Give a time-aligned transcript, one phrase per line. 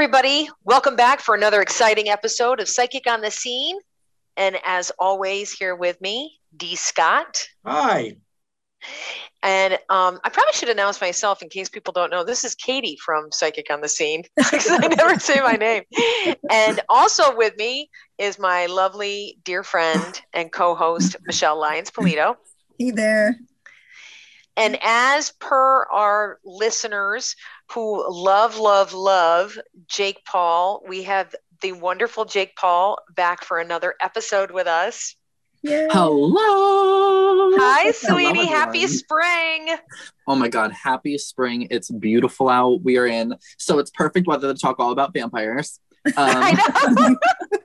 [0.00, 0.48] everybody.
[0.64, 3.76] Welcome back for another exciting episode of Psychic on the Scene.
[4.34, 6.74] And as always, here with me, D.
[6.74, 7.46] Scott.
[7.66, 8.16] Hi.
[9.42, 12.24] And um, I probably should announce myself in case people don't know.
[12.24, 14.22] This is Katie from Psychic on the Scene.
[14.40, 15.82] I never say my name.
[16.50, 22.36] And also with me is my lovely dear friend and co-host Michele Lyons Polito.
[22.78, 23.36] Hey there.
[24.60, 27.34] And as per our listeners
[27.72, 33.94] who love, love, love Jake Paul, we have the wonderful Jake Paul back for another
[34.02, 35.16] episode with us.
[35.62, 35.88] Yay.
[35.90, 37.56] Hello.
[37.58, 38.46] Hi, Hello, sweetie.
[38.46, 39.76] Happy spring.
[40.28, 41.66] Oh my god, happy spring.
[41.70, 42.82] It's beautiful out.
[42.82, 43.36] We are in.
[43.56, 45.80] So it's perfect weather to talk all about vampires.
[46.06, 47.16] Um, I know.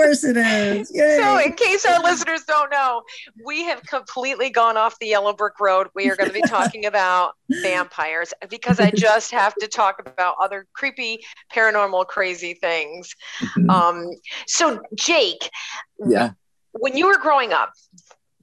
[0.00, 0.90] Of course it is.
[0.94, 1.18] Yay.
[1.18, 3.02] So, in case our listeners don't know,
[3.44, 5.88] we have completely gone off the yellow brick road.
[5.94, 7.32] We are going to be talking about
[7.62, 11.20] vampires because I just have to talk about other creepy,
[11.54, 13.14] paranormal, crazy things.
[13.40, 13.70] mhm.
[13.70, 14.10] Um,
[14.46, 15.50] so, Jake,
[16.06, 16.30] yeah.
[16.72, 17.72] when you were growing up,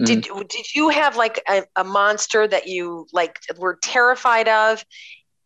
[0.03, 4.85] did did you have like a, a monster that you like were terrified of,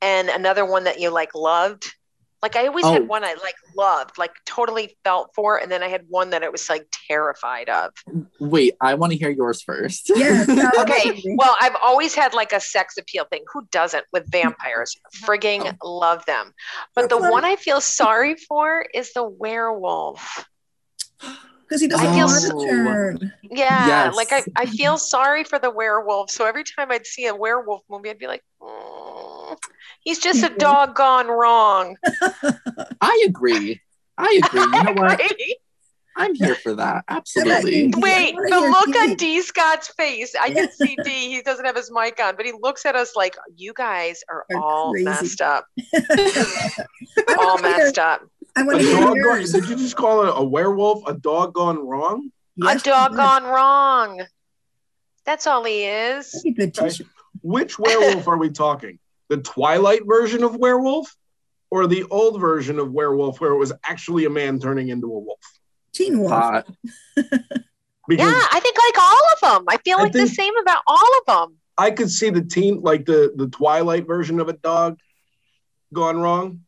[0.01, 1.93] and another one that you like loved?
[2.41, 2.93] Like I always Oh.
[2.93, 6.43] had one I like loved, like totally felt for, and then I had one that
[6.43, 7.91] I was like terrified of.
[8.39, 10.09] Wait, I want to hear yours first.
[10.15, 13.43] Yes, Okay, well, I've always had like a sex appeal thing.
[13.53, 14.95] Who doesn't with vampires?
[15.23, 16.53] Frigging love them.
[16.95, 20.45] But the one I feel sorry for is the werewolf.
[21.63, 23.33] because he doesn't I feel want to turn.
[23.43, 24.15] Yeah, Yes.
[24.15, 26.31] like I, I feel sorry for the werewolf.
[26.31, 29.30] So every time I'd see a werewolf movie, I'd be like, "Mm,
[30.01, 31.95] he's just a dog gone wrong.
[33.01, 33.81] I agree.
[34.17, 34.61] I agree.
[34.61, 35.21] You know what?
[36.17, 37.05] I'm here for that.
[37.07, 37.91] Absolutely.
[37.95, 40.35] Wait, the look on D Scott's face.
[40.39, 41.09] I can see D.
[41.31, 44.45] He doesn't have his mic on, but he looks at us like, you guys are
[44.53, 45.65] Are all crazy." messed up.
[47.29, 48.21] All wanna hear- messed up.
[48.57, 51.53] I A want to hear gone, did you just call it a werewolf a dog
[51.53, 52.29] gone wrong?
[52.57, 54.21] Yes, a dog gone wrong.
[55.25, 56.33] That's all he is.
[56.33, 56.89] That'd be a good Okay.
[56.89, 57.07] t-shirt.
[57.41, 58.99] Which werewolf are we talking?
[59.31, 61.15] The Twilight version of werewolf
[61.69, 65.19] or the old version of werewolf where it was actually a man turning into a
[65.19, 65.39] wolf?
[65.93, 66.31] Teen Wolf.
[66.31, 66.67] Hot.
[68.07, 69.65] Because Yeah, I think like all of them.
[69.69, 71.57] I feel I like the same about all of them.
[71.77, 74.97] I could see the teen like the the Twilight version of a dog
[75.93, 76.61] gone wrong,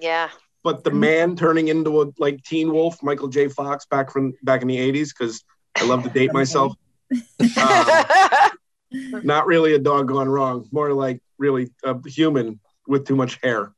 [0.00, 0.30] Yeah.
[0.64, 3.48] but the man turning into a like Teen Wolf, Michael J.
[3.48, 5.44] Fox back from back in the 80s because
[5.76, 6.72] I love to date myself.
[7.56, 13.40] Um, not really a dog gone wrong, more like really a human with too much
[13.42, 13.72] hair.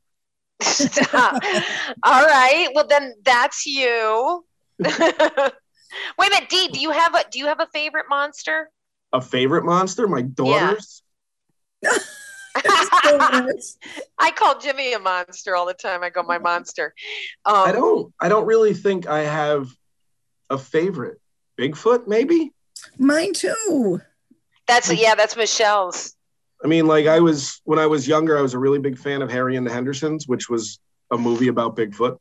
[0.61, 1.41] Stop.
[2.03, 2.69] all right.
[2.75, 4.45] Well, then that's you.
[4.79, 5.53] Wait a
[6.19, 6.67] minute, Dee.
[6.67, 8.69] Do you have a Do you have a favorite monster?
[9.11, 10.07] A favorite monster?
[10.07, 11.01] My daughter's.
[12.55, 16.03] I call Jimmy a monster all the time.
[16.03, 16.93] I go, my monster.
[17.45, 18.13] Um, I don't.
[18.19, 19.69] I don't really think I have
[20.49, 21.19] a favorite.
[21.59, 22.51] Bigfoot, maybe.
[22.97, 24.01] Mine too.
[24.67, 25.15] That's yeah.
[25.15, 26.15] That's Michele's.
[26.63, 29.21] I mean, like I was when I was younger, I was a really big fan
[29.21, 30.79] of Harry and the Hendersons, which was
[31.11, 32.17] a movie about Bigfoot.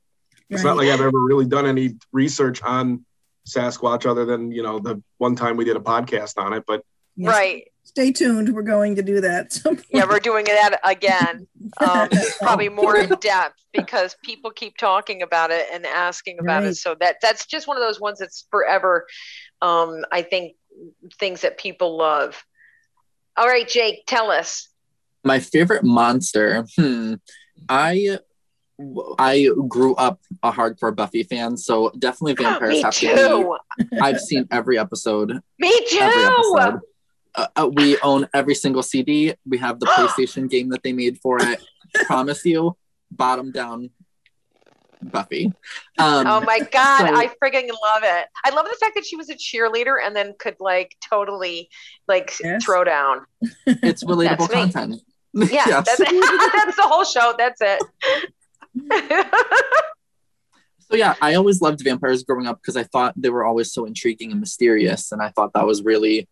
[0.50, 3.06] It's not like I've ever really done any research on
[3.48, 6.64] Sasquatch other than you know the one time we did a podcast on it.
[6.66, 6.82] But
[7.16, 7.30] Yes.
[7.30, 7.68] Right.
[7.84, 8.54] Stay tuned.
[8.54, 9.58] We're going to do that.
[9.90, 11.46] Yeah, we're doing that again.
[11.78, 16.76] Um, probably more in depth because people keep talking about it and asking about it.
[16.76, 19.06] So that that's just one of those ones that's forever.
[19.60, 20.54] Um, I think
[21.18, 22.42] things that people love.
[23.36, 24.68] All right, Jake, tell us.
[25.24, 26.66] My favorite monster.
[26.76, 27.14] Hmm.
[27.68, 28.18] I
[29.18, 33.56] I grew up a hardcore Buffy fan, so definitely vampires Me have to too.
[33.90, 33.98] be.
[34.00, 35.40] I've seen every episode.
[35.58, 35.98] Me too.
[36.00, 36.80] Episode.
[37.34, 39.34] Uh, uh, we own every single CD.
[39.46, 41.62] We have the PlayStation game that they made for it.
[42.06, 42.76] Promise you,
[43.10, 43.90] bottom down,
[45.02, 45.46] Buffy.
[45.98, 48.26] Um, Oh my god, so- I friggin' love it.
[48.44, 51.68] I love the fact that she was a cheerleader and then could like totally
[52.08, 52.64] like Yes.
[52.64, 53.26] throw down.
[53.66, 54.54] it's relatable That's me.
[54.72, 55.02] content.
[55.34, 55.86] Yeah, Yes.
[55.86, 57.34] that's, that's the whole show.
[57.36, 57.82] That's it.
[60.90, 63.86] So yeah, I always loved vampires growing up because I thought they were always so
[63.86, 66.28] intriguing and mysterious, and I thought that was really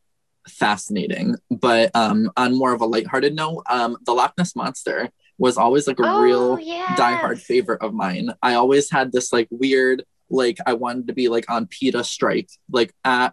[0.47, 1.37] fascinating.
[1.51, 5.09] But um, on more of a lighthearted note, um, the Loch Ness monster
[5.41, 7.01] was always like a oh, real yes.
[7.01, 8.31] diehard favorite of mine.
[8.43, 12.51] I always had this like weird, like I wanted to be like on PETA strike,
[12.71, 13.31] like at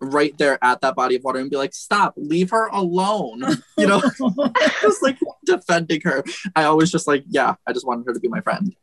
[0.00, 3.44] right there at that body of water and be like, stop, leave her alone.
[3.76, 4.00] You know,
[4.80, 6.24] just like defending her.
[6.56, 8.74] I always just like, yeah, I just wanted her to be my friend.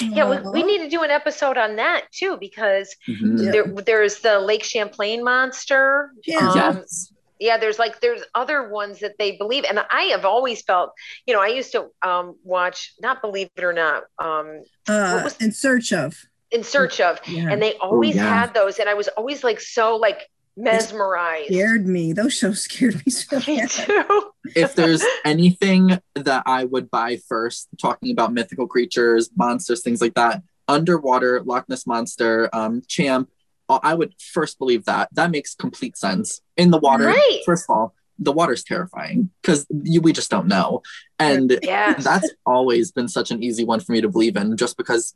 [0.00, 3.52] Yeah, we, we need to do an episode on that too because Mhm.
[3.52, 6.10] There, there's the Lake Champlain monster.
[6.26, 6.48] Yeah.
[6.48, 7.12] Um, Yes.
[7.40, 10.92] Yeah there's like there's other ones that they believe and i have always felt
[11.26, 15.36] you know i used to um watch not believe it or not um Uh, was-
[15.38, 16.16] in search of.
[16.50, 17.48] in search of Yeah.
[17.50, 18.40] and they always yeah.
[18.40, 22.12] had those and i was always like so like mesmerized scared me.
[22.12, 27.68] Those shows scared me so me too if there's anything that I would buy first,
[27.80, 33.30] talking about mythical creatures, monsters, things like that, underwater, Loch Ness Monster, um, Champ,
[33.68, 35.08] I would first believe that.
[35.12, 36.40] That makes complete sense.
[36.56, 37.42] In the water, Right.
[37.44, 40.82] first of all, the water's terrifying because we just don't know.
[41.18, 44.76] And yes that's always been such an easy one for me to believe in just
[44.76, 45.14] because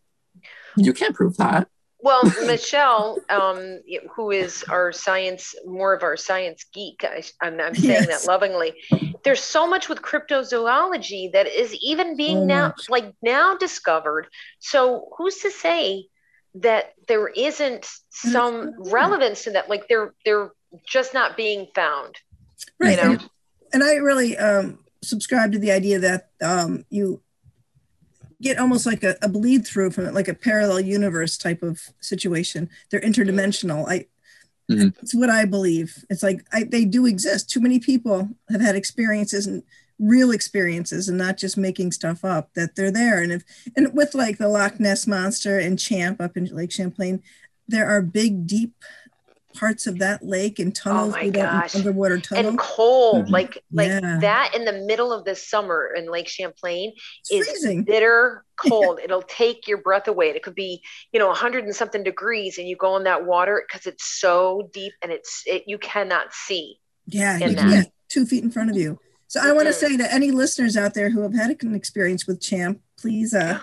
[0.76, 1.68] you can't prove that.
[2.00, 3.80] Well, Michele, um,
[4.14, 8.22] who is our science, more of our science geek, I, I'm, I'm saying Yes.
[8.22, 8.74] that lovingly.
[9.24, 14.26] There's so much with cryptozoology that is even being now, like now discovered.
[14.58, 16.06] So who's to say
[16.54, 19.68] that there isn't some relevance to that?
[19.68, 20.50] Like they're they're
[20.86, 22.16] just not being found.
[22.78, 22.98] Right.
[22.98, 23.10] You know?
[23.12, 23.30] And,
[23.74, 27.22] and I really um, subscribe to the idea that um, you
[28.40, 31.80] get almost like a, a bleed through from it, like a parallel universe type of
[32.00, 32.68] situation.
[32.90, 33.88] They're interdimensional.
[33.88, 34.06] I,
[34.70, 34.94] Mhm.
[35.02, 36.04] It's what I believe.
[36.08, 37.50] It's like I, they do exist.
[37.50, 39.62] Too many people have had experiences and
[39.98, 43.22] real experiences and not just making stuff up that they're there.
[43.22, 43.44] And if
[43.76, 47.22] and with like the Loch Ness monster and Champ up in Lake Champlain,
[47.68, 48.74] there are big, deep
[49.54, 51.14] parts of that lake and tunnels.
[51.20, 51.74] Oh gosh.
[51.76, 52.46] underwater tunnels.
[52.48, 53.30] And cold, Mhm.
[53.30, 54.18] like like Yeah.
[54.22, 56.94] that in the middle of the summer in Lake Champlain
[57.28, 57.82] It's is freezing.
[57.84, 58.98] bitter cold.
[59.04, 60.30] It'll take your breath away.
[60.30, 63.62] It could be, you know, 100 and something degrees, and you go in that water
[63.68, 66.78] because it's so deep and it's it, you cannot see.
[67.06, 68.98] Yeah, you can't two feet in front of you.
[69.32, 72.26] So I want to say to any listeners out there who have had an experience
[72.26, 73.60] with Champ, please, uh,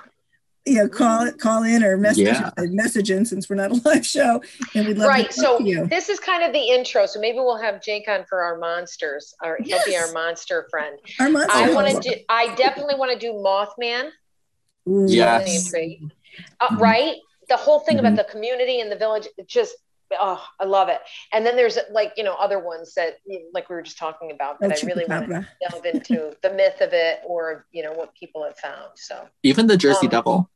[0.66, 2.50] you know, call it, call in or message, Yeah.
[2.57, 4.42] uh, message in since we're not a live show,
[4.74, 5.30] and we'd love right.
[5.30, 5.86] to talk So to you.
[5.86, 7.06] this is kind of the intro.
[7.06, 9.36] So maybe we'll have Jake on for our monsters.
[9.44, 10.98] Or he'll be our monster friend.
[11.19, 12.16] Our monster I want to do.
[12.30, 14.10] I definitely want to do Mothman.
[14.88, 15.71] Yes.
[16.60, 16.75] Uh.
[16.80, 17.18] Right.
[17.48, 18.00] The whole thing Mhm.
[18.00, 19.75] about the community and the village, just.
[20.19, 21.00] Oh, I love it.
[21.33, 23.17] And then there's like, you know, other ones that,
[23.53, 26.81] like we were just talking about, that I really want to delve into the myth
[26.81, 28.91] of it or, you know, what people have found.
[28.95, 30.50] So, Even the Jersey Um, Devil.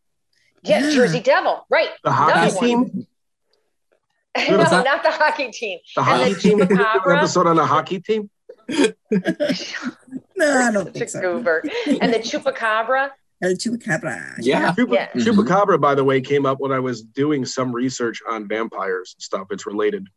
[0.64, 0.92] yeah, Yeah.
[0.96, 1.90] Jersey Devil, right.
[2.04, 2.90] The Another hockey one.
[2.92, 3.08] team.
[4.50, 5.78] no, not the hockey team.
[5.96, 6.62] The And hockey the team.
[6.62, 8.30] An episode on the hockey team.
[10.36, 11.22] No, I don't Such think so.
[11.22, 11.64] goober.
[12.02, 13.12] And the chupacabra.
[13.44, 14.36] El Chupacabra.
[14.40, 14.74] Yeah.
[14.74, 15.12] Chupa- Yeah.
[15.14, 19.22] Chupacabra, by the way, came up when I was doing some research on vampires and
[19.22, 19.48] stuff.
[19.52, 20.08] It's related.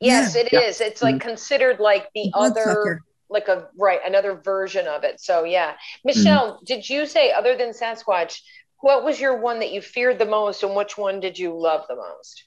[0.00, 0.60] Yes, it Yeah.
[0.60, 0.80] is.
[0.80, 1.28] It's like mm-hmm.
[1.28, 3.00] considered like the other, Bloodsucker.
[3.30, 5.20] like a right, another version of it.
[5.20, 5.76] So yeah, mm.
[6.06, 8.40] Michele, did you say other than Sasquatch,
[8.80, 11.84] what was your one that you feared the most, and which one did you love
[11.88, 12.44] the most?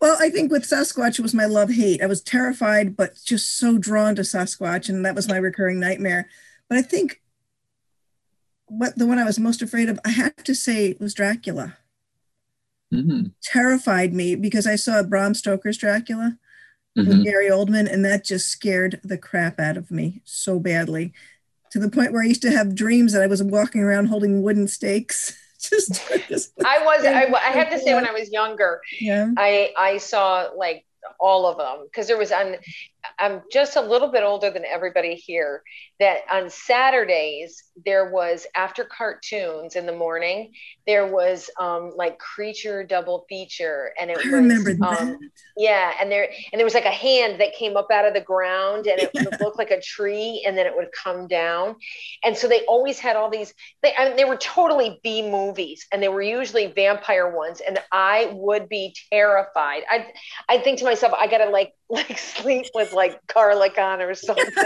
[0.00, 2.00] Well, I think with Sasquatch it was my love hate.
[2.00, 6.28] I was terrified, but just so drawn to Sasquatch, and that was my recurring nightmare.
[6.68, 7.20] But I think
[8.68, 11.76] what the one I was most afraid of, I have to say, was Dracula.
[12.92, 13.32] Mhm.
[13.42, 16.38] Terrified me because I saw Bram Stoker's Dracula
[16.96, 17.06] Mhm.
[17.08, 21.12] with Gary Oldman, and that just scared the crap out of me so badly,
[21.70, 24.42] to the point where I used to have dreams that I was walking around holding
[24.42, 25.36] wooden stakes.
[25.60, 29.28] just, just I was, I, I have to say, when I was younger, yeah.
[29.36, 30.84] I I saw like
[31.20, 32.56] all of them because there was on.
[33.18, 35.62] I'm just a little bit older than everybody here.
[36.00, 40.52] That on Saturdays there was after cartoons in the morning.
[40.86, 45.00] There was um like creature double feature, and it I was remember that.
[45.00, 45.18] um,
[45.56, 48.20] yeah, and there and there was like a hand that came up out of the
[48.20, 51.76] ground, and it would look like a tree, and then it would come down.
[52.24, 53.52] And so they always had all these.
[53.82, 57.78] They I mean, they were totally B movies, and they were usually vampire ones, and
[57.92, 59.82] I would be terrified.
[59.90, 60.06] I
[60.48, 64.46] I think to myself, I gotta like like sleep with like garlic on or something.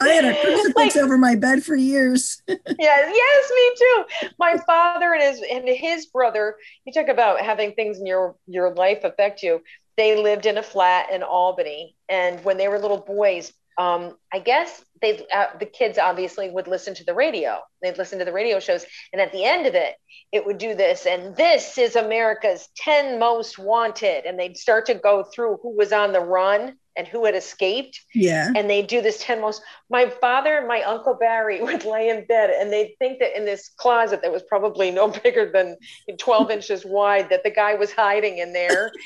[0.00, 2.42] I had a crucifix Like- over my bed for years.
[2.48, 4.28] yes, yes, me too.
[4.38, 6.56] My father and his and his brother.
[6.84, 9.62] You talk about having things in your your life affect you.
[9.96, 14.38] They lived in a flat in Albany, and when they were little boys, um, I
[14.38, 17.58] guess they uh, the kids obviously would listen to the radio.
[17.82, 19.94] They'd listen to the radio shows, and at the end of it,
[20.32, 24.94] it would do this, and this is America's ten most wanted, and they'd start to
[24.94, 28.00] go through who was on the run and who had escaped.
[28.14, 28.52] Yeah.
[28.54, 29.62] and they do this 10 most.
[29.90, 33.44] My father and my uncle barry would lay in bed and they'd think that in
[33.44, 35.76] this closet that was probably no bigger than
[36.18, 38.92] 12 inches wide that the guy was hiding in there.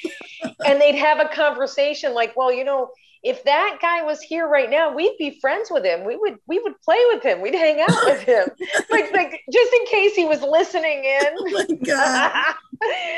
[0.64, 2.90] And they'd have a conversation like well you know
[3.24, 6.58] if that guy was here right now we'd be friends with him we would we
[6.60, 8.46] would play with him we'd hang out with him
[8.90, 12.54] like like just in case he was listening in Oh my God.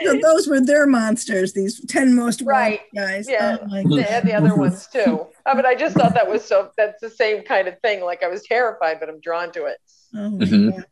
[0.07, 2.81] So those were their monsters, these 10 most Right.
[2.97, 3.29] guys.
[3.29, 3.59] Yeah.
[3.61, 5.27] Oh They had the other ones too.
[5.53, 6.71] I mean, I just thought that was so.
[6.77, 8.03] That's the same kind of thing.
[8.03, 9.79] Like I was terrified, but I'm drawn to it.
[10.15, 10.85] Oh my Mhm.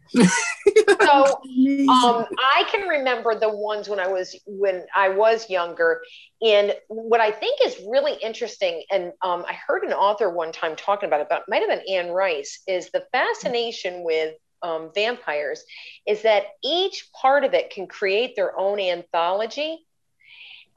[1.01, 1.25] So
[1.93, 6.03] um, I can remember the ones when I was when I was younger,
[6.43, 10.75] and what I think is really interesting, and um, I heard an author one time
[10.75, 14.91] talking about it, but it might have been Anne Rice, is the fascination with um,
[14.93, 15.63] vampires,
[16.07, 19.87] is that each part of it can create their own anthology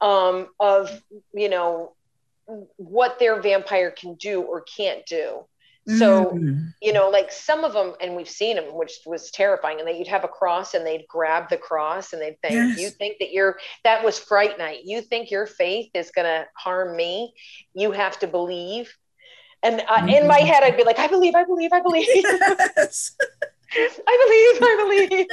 [0.00, 1.02] um, of
[1.34, 1.94] you know
[2.76, 5.44] what their vampire can do or can't do.
[5.98, 6.72] So Mm.
[6.80, 9.80] you know, like some of them, and we've seen them, which was terrifying.
[9.80, 12.78] And that you'd have a cross, and they'd grab the cross, and they'd think, Yes.
[12.78, 14.84] "You think that you're that was fright night?
[14.84, 17.34] You think your faith is going to harm me?
[17.74, 18.94] You have to believe."
[19.64, 23.16] And uh, in my head, I'd be like, "I believe, I believe, I believe, Yes.
[24.06, 25.26] I believe, I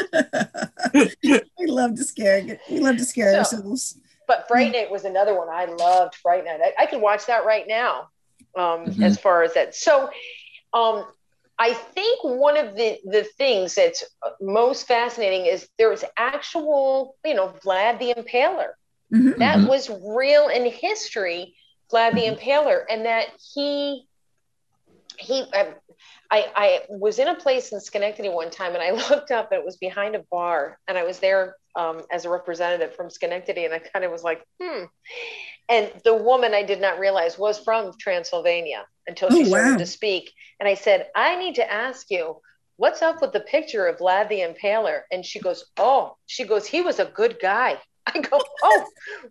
[1.24, 2.60] believe." we love to scare.
[2.72, 4.00] We love to scare So- ourselves.
[4.29, 6.13] But Fright Night was another one I loved.
[6.15, 8.09] Fright Night, I, I could watch that right now.
[8.55, 9.03] Um, Mhm.
[9.03, 10.09] As far as that, so
[10.74, 11.05] um,
[11.57, 14.03] I think one of the the things that's
[14.39, 18.74] most fascinating is there was actual, you know, Vlad the Impaler.
[19.12, 19.38] Mhm.
[19.39, 19.67] That Mhm.
[19.67, 21.55] was real in history,
[21.91, 24.07] Vlad the Impaler, and that he
[25.17, 25.43] he.
[25.53, 25.74] I,
[26.31, 29.59] I, I was in a place in Schenectady one time and I looked up and
[29.59, 33.63] it was behind a bar and I was there um, as a representative from Schenectady
[33.65, 34.83] and I kind of was like, hmm.
[35.69, 39.77] And the woman I did not realize was from Transylvania until she Oh, started wow.
[39.77, 40.31] to speak.
[40.59, 42.41] And I said, I need to ask you,
[42.77, 45.01] what's up with the picture of Vlad the Impaler?
[45.12, 47.77] And she goes, Oh, she goes, he was a good guy.
[48.07, 48.86] I go, Oh,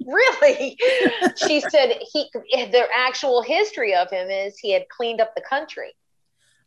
[0.07, 0.79] really?
[1.37, 5.93] she said he the actual history of him is he had cleaned up the country.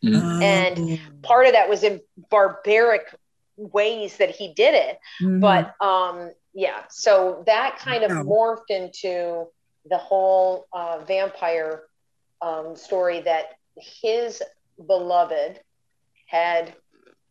[0.03, 0.97] And Oh.
[1.21, 3.03] Part of that was in barbaric
[3.73, 4.99] ways that he did it.
[5.21, 5.39] Mhm.
[5.41, 9.47] but um yeah so that kind of morphed into
[9.89, 11.83] the whole uh, vampire
[12.41, 13.45] um, story that
[13.77, 14.41] his
[14.87, 15.59] beloved
[16.27, 16.73] had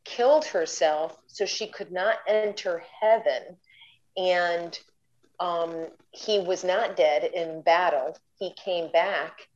[0.04, 3.56] killed herself so she could not enter heaven.
[4.16, 4.78] And
[5.38, 8.16] um, he was not dead in battle.
[8.38, 9.48] He came back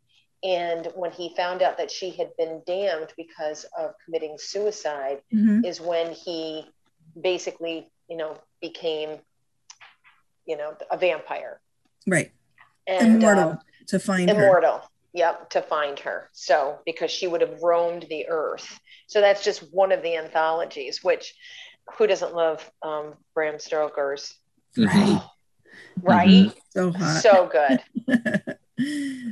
[0.44, 5.64] and when he found out that she had been damned because of committing suicide Mhm.
[5.64, 6.66] is when he
[7.20, 9.18] basically, you know, became,
[10.46, 11.60] you know, a vampire
[12.06, 12.30] right.
[12.86, 14.36] and Immortal um, to find her.
[14.36, 14.82] immortal.
[15.14, 16.28] Yep, to find her.
[16.32, 18.78] So because she would have roamed the earth.
[19.06, 21.04] So that's just one of the anthologies.
[21.04, 21.34] Which,
[21.96, 24.34] who doesn't love um, Bram Stoker's?
[24.76, 25.22] Mhm.
[26.02, 27.22] Right, So hot.
[27.22, 27.80] so good.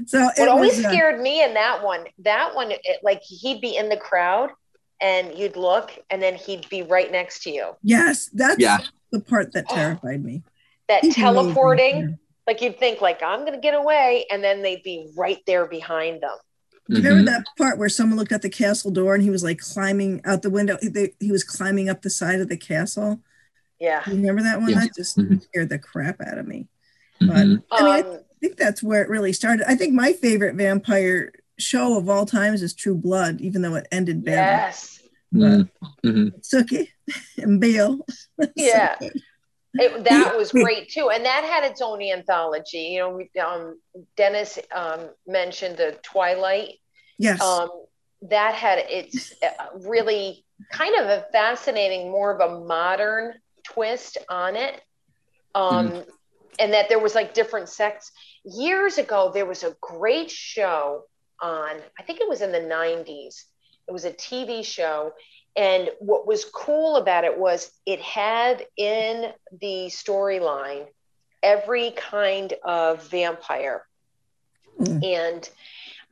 [0.06, 3.20] so What it always was, uh, scared me in that one, that one, it, like
[3.22, 4.50] he'd be in the crowd,
[5.00, 7.72] and you'd look, and then he'd be right next to you.
[7.82, 8.78] yes, that's Yeah.
[9.10, 10.42] the part that terrified me.
[10.88, 11.22] That He's amazing.
[11.34, 12.18] teleporting.
[12.46, 16.20] like you'd think like i'm gonna get away and then they'd be right there behind
[16.20, 16.36] them
[16.88, 19.44] Do you remember that part where someone looked at the castle door and he was
[19.44, 20.76] like climbing out the window?
[20.82, 23.20] He, they, he was climbing up the side of the castle.
[23.78, 24.70] yeah you remember that one?
[24.70, 24.80] Yeah.
[24.80, 25.40] That just Mhm.
[25.42, 26.66] scared the crap out of me.
[27.20, 27.30] Mhm.
[27.30, 29.64] I mean, I um, think that's where it really started.
[29.70, 33.86] I think my favorite vampire show of all times is True Blood, even though it
[33.92, 34.40] ended badly.
[34.62, 34.98] yes
[35.34, 35.70] Mhm.
[36.04, 36.32] Mhm.
[36.42, 36.88] Sookie
[37.38, 38.04] and Bill.
[38.56, 38.96] Yeah.
[39.74, 43.78] it, that was great too and that had its own anthology you know we, um,
[44.18, 46.74] dennis um, mentioned the twilight
[47.18, 47.40] Yes.
[47.40, 47.70] um,
[48.28, 53.34] that had its uh, really kind of a fascinating more of a modern
[53.64, 54.78] twist on it
[55.54, 56.04] um,
[56.58, 58.12] and that there was like different sects
[58.44, 61.04] years ago there was a great show
[61.40, 63.44] on i think it was in the 90s
[63.88, 65.12] it was a tv show
[65.54, 70.86] and what was cool about it was it had in the storyline
[71.42, 73.84] every kind of vampire
[74.80, 75.04] Mm.
[75.04, 75.50] and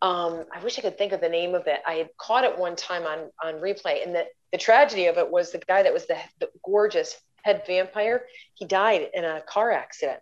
[0.03, 1.81] um, I wish I could think of the name of it.
[1.87, 5.31] I had caught it one time on on replay, and the the tragedy of it
[5.31, 8.25] was the guy that was the, the gorgeous head vampire.
[8.55, 10.21] He died in a car accident,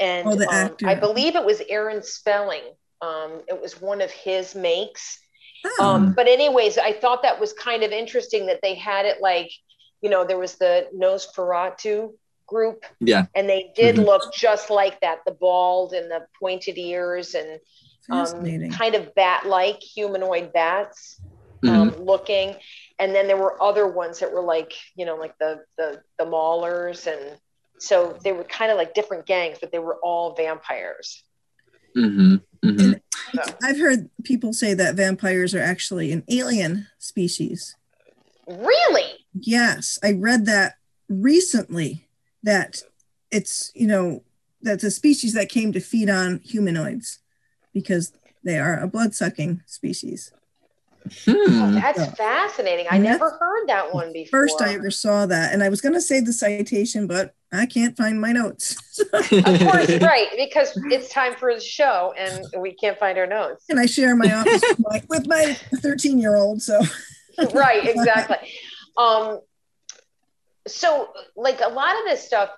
[0.00, 0.76] and Oh, the um.
[0.84, 2.62] I believe it was Aaron Spelling.
[3.00, 5.18] Um, it was one of his makes.
[5.78, 9.20] Oh, Um, but anyways, I thought that was kind of interesting that they had it
[9.20, 9.50] like,
[10.00, 12.12] you know, there was the Nosferatu
[12.46, 13.24] group, Yeah.
[13.34, 14.04] and they did Mhm.
[14.04, 17.60] look just like that, the bald and the pointed ears and
[18.10, 21.18] um, kind of bat-like humanoid bats
[21.66, 22.54] um, looking.
[22.98, 26.26] And then there were other ones that were like, you know, like the the the
[26.26, 27.40] maulers, and
[27.84, 31.22] so they were kind of like different gangs, but they were all vampires.
[31.96, 32.42] Mhm.
[32.64, 33.00] Mhm.
[33.34, 37.76] So, I've heard people say that vampires are actually an alien species.
[38.46, 39.26] really?
[39.32, 40.74] Yes, I read that
[41.08, 42.08] recently
[42.42, 42.82] that
[43.30, 44.22] it's you know
[44.60, 47.20] that's a species that came to feed on humanoids
[47.72, 48.12] because
[48.44, 50.32] they are a blood sucking species.
[51.28, 51.74] Oh, Hmm.
[51.74, 52.14] that's Yeah.
[52.14, 52.86] fascinating.
[52.90, 54.40] I And never heard that one before.
[54.40, 57.66] First I ever saw that, and I was going to say the citation, but I
[57.66, 58.76] can't find my notes.
[59.12, 59.12] Of
[59.60, 63.64] course, right, because it's time for the show and we can't find our notes.
[63.68, 66.62] and I share my office with my, with my 13 year old.
[66.62, 66.80] So
[67.52, 68.36] right, exactly.
[68.96, 69.40] Um,
[70.66, 72.50] so, like a lot of this stuff,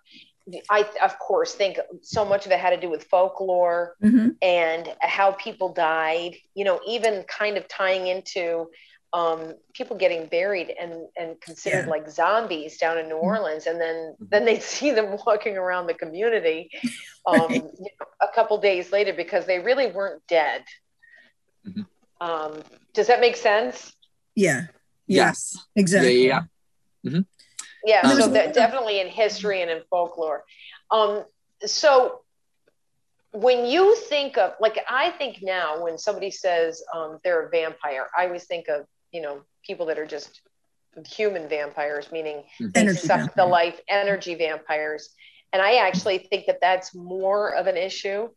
[0.70, 4.36] I of course think so much of it had to do with folklore Mhm.
[4.42, 6.36] and how people died.
[6.54, 8.70] You know, even kind of tying into
[9.12, 11.82] um, people getting buried and and considered Yeah.
[11.82, 11.90] Mm-hmm.
[11.90, 15.94] like zombies down in New Orleans, and then then they'd see them walking around the
[15.94, 16.70] community
[17.26, 17.62] um, Right.
[17.78, 20.62] you know, a couple days later because they really weren't dead.
[21.66, 21.86] Mhm.
[22.20, 22.62] Um,
[22.94, 23.92] does that make sense?
[24.34, 24.66] yeah,
[25.06, 25.56] yeah, yes.
[25.74, 26.26] exactly.
[26.28, 26.42] Yeah,
[27.02, 27.20] yeah,
[27.86, 30.44] Yeah, so that definitely in history and in folklore.
[30.90, 31.24] Um,
[31.64, 32.22] so
[33.30, 38.08] when you think of like I think now when somebody says um, they're a vampire,
[38.16, 40.40] I always think of you know people that are just
[41.08, 45.10] human vampires, meaning they Energy suck the life energy vampires,
[45.52, 48.28] and I actually think that that's more of an issue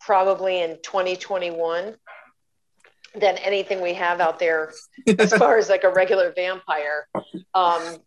[0.00, 1.94] probably in 2021
[3.14, 4.72] than anything we have out there
[5.18, 7.06] as far as like a regular vampire.
[7.54, 7.98] Um,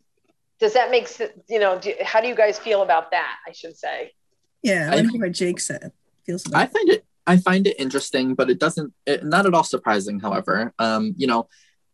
[0.61, 1.33] does that make sense?
[1.49, 3.35] You know, do, how do you guys feel about that?
[3.47, 4.13] I should say.
[4.63, 5.91] Yeah, I I- want what Jake said.
[6.25, 9.63] Feels I find it I find it interesting, but it doesn't it, not at all
[9.63, 10.19] surprising.
[10.19, 11.47] However, um, you know,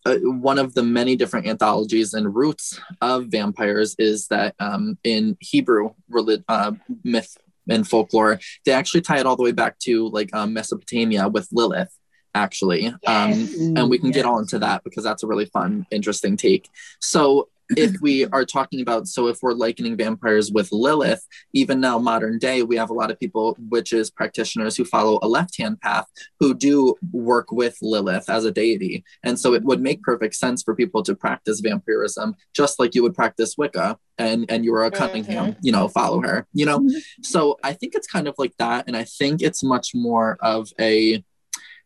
[0.05, 5.37] uh, one of the many different anthologies and roots of vampires is that um, in
[5.39, 7.37] Hebrew relig- uh, myth
[7.69, 11.47] and folklore, they actually tie it all the way back to like um, Mesopotamia with
[11.51, 11.93] Lilith,
[12.35, 12.87] actually.
[13.05, 13.31] Um,
[13.77, 14.31] and we can get Yeah.
[14.31, 16.69] all into that because that's a really fun, interesting take.
[17.01, 21.97] So if we are talking about, so if we're likening vampires with Lilith, even now
[21.99, 26.05] modern day, we have a lot of people, witches, practitioners who follow a left-hand path
[26.39, 29.03] who do work with Lilith as a deity.
[29.23, 33.03] And so it would make perfect sense for people to practice vampirism, just like you
[33.03, 36.79] would practice Wicca and, and you were a Cunningham, you know, follow her, you know?
[36.79, 37.01] Mhm.
[37.21, 38.85] So I think it's kind of like that.
[38.87, 41.23] And I think it's much more of a,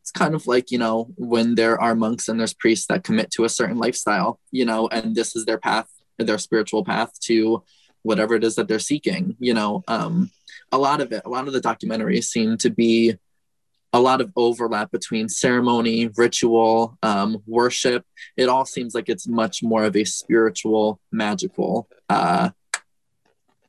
[0.01, 3.29] it's kind of like, you know, when there are monks and there's priests that commit
[3.31, 5.87] to a certain lifestyle, you know, and this is their path,
[6.17, 7.63] their spiritual path to
[8.01, 9.83] whatever it is that they're seeking, you know.
[9.87, 10.31] Um,
[10.71, 13.15] a lot of it, a lot of the documentaries seem to be
[13.93, 18.03] a lot of overlap between ceremony, ritual, um, worship.
[18.37, 22.51] It all seems like it's much more of a spiritual, magical uh,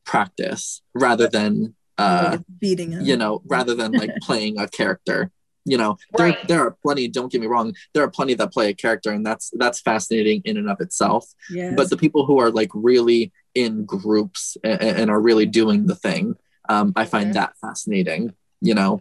[0.05, 5.31] practice rather than uh, beating you know, rather than like playing a character.
[5.65, 6.49] You know, there Right.
[6.49, 7.09] there are plenty.
[7.09, 7.75] Don't get me wrong.
[7.95, 11.27] There are plenty that play a character, and that's that's fascinating in and of itself.
[11.51, 11.75] Yes.
[11.77, 15.95] But the people who are like really in groups and, and are really doing the
[15.95, 16.37] thing,
[16.69, 18.35] um, I find that fascinating.
[18.61, 19.01] You know,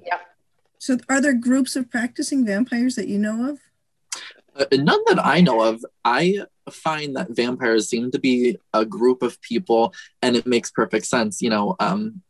[0.80, 3.60] so are there groups of practicing vampires that you know of?
[4.56, 5.86] Uh, none that I know of.
[6.04, 11.06] I find that vampires seem to be a group of people, and it makes perfect
[11.06, 11.42] sense.
[11.42, 12.22] You know, um, people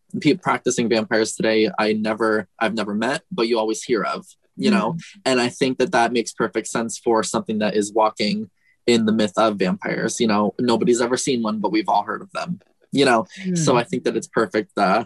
[0.42, 4.26] practicing vampires today, I never, I've never met, but you always hear of.
[4.58, 8.50] You know, and I think that that makes perfect sense for something that is walking
[8.86, 10.20] in the myth of vampires.
[10.20, 12.60] You know, nobody's ever seen one, but we've all heard of them.
[12.92, 13.56] You know, Hmm.
[13.56, 14.78] so I think that it's perfect.
[14.78, 15.06] Uh,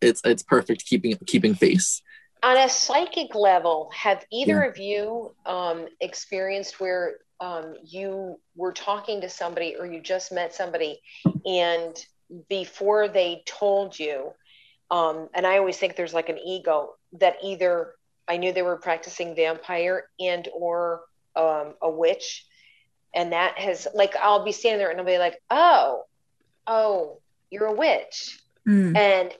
[0.00, 2.02] it's it's perfect keeping keeping face.
[2.42, 9.20] On a psychic level, have either of you um, experienced where um, you were talking
[9.22, 11.00] to somebody or you just met somebody
[11.46, 11.96] and
[12.48, 14.32] before they told you,
[14.90, 17.94] um, and I always think there's like an ego that either
[18.28, 21.02] I knew they were practicing vampire and or
[21.36, 22.46] um, a witch,
[23.14, 26.04] and that has like I'll be standing there and I'll be like, oh,
[26.66, 28.96] oh, you're a witch, Hmm.
[28.96, 29.30] and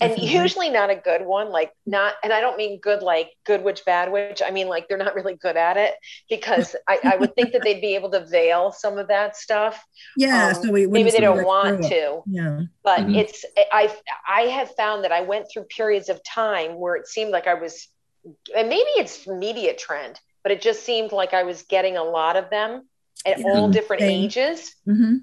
[0.00, 3.64] and usually not a good one like not and i don't mean good like good
[3.64, 5.94] witch bad witch i mean like they're not really good at it
[6.28, 9.82] because i, I would think that they'd be able to veil some of that stuff
[10.18, 12.60] yeah, um, so we maybe they don't want to Yeah.
[12.82, 13.16] but Mhm.
[13.16, 13.90] it's i
[14.28, 17.54] i have found that i went through periods of time where it seemed like i
[17.54, 17.88] was
[18.56, 22.36] and maybe it's media trend but it just seemed like i was getting a lot
[22.36, 22.86] of them
[23.26, 23.44] at Yeah.
[23.46, 24.24] all different Same.
[24.24, 25.16] ages hmm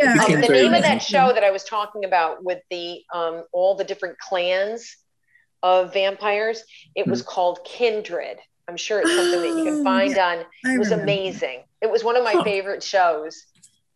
[0.00, 0.12] Yeah.
[0.24, 3.74] Um, the name of that show that I was talking about with the um, all
[3.74, 4.96] the different clans
[5.62, 6.62] of vampires,
[6.94, 7.28] it was Mm-hmm.
[7.30, 8.38] called Kindred.
[8.68, 10.44] I'm sure it's something that you can Oh, find on.
[10.64, 11.04] I It was remember.
[11.04, 11.62] amazing.
[11.80, 12.44] It was one of my Huh.
[12.44, 13.44] favorite shows,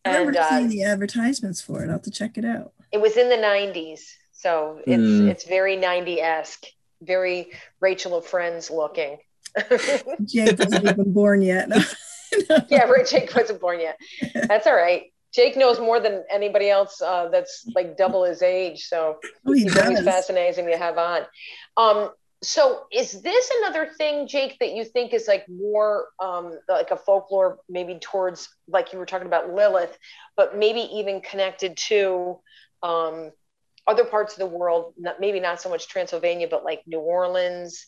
[0.05, 1.87] I remember and uh, seeing the advertisements for it.
[1.87, 2.73] I'll have to check it out.
[2.91, 4.01] it was in the 90s.
[4.33, 5.29] So it's Mm.
[5.29, 6.65] it's very 90 esque,
[7.01, 9.19] very Rachel of Friends looking.
[10.25, 11.69] Jake wasn't even born yet.
[12.71, 13.99] yeah, Ray Jake wasn't born yet.
[14.35, 15.12] That's all right.
[15.33, 18.85] Jake knows more than anybody else uh, that's like double his age.
[18.85, 21.23] So Oh, he he's always fascinating to have on.
[21.77, 22.11] Um,
[22.43, 26.97] so is this another thing, Jake, that you think is like more um, like a
[26.97, 29.97] folklore, maybe towards like you were talking about Lilith,
[30.37, 32.41] but maybe even connected to
[32.83, 33.31] um,
[33.87, 34.95] other parts of the world?
[34.99, 37.87] Not, maybe not so much Transylvania, but like New Orleans,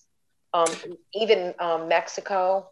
[0.52, 0.72] um,
[1.12, 2.70] even um, Mexico.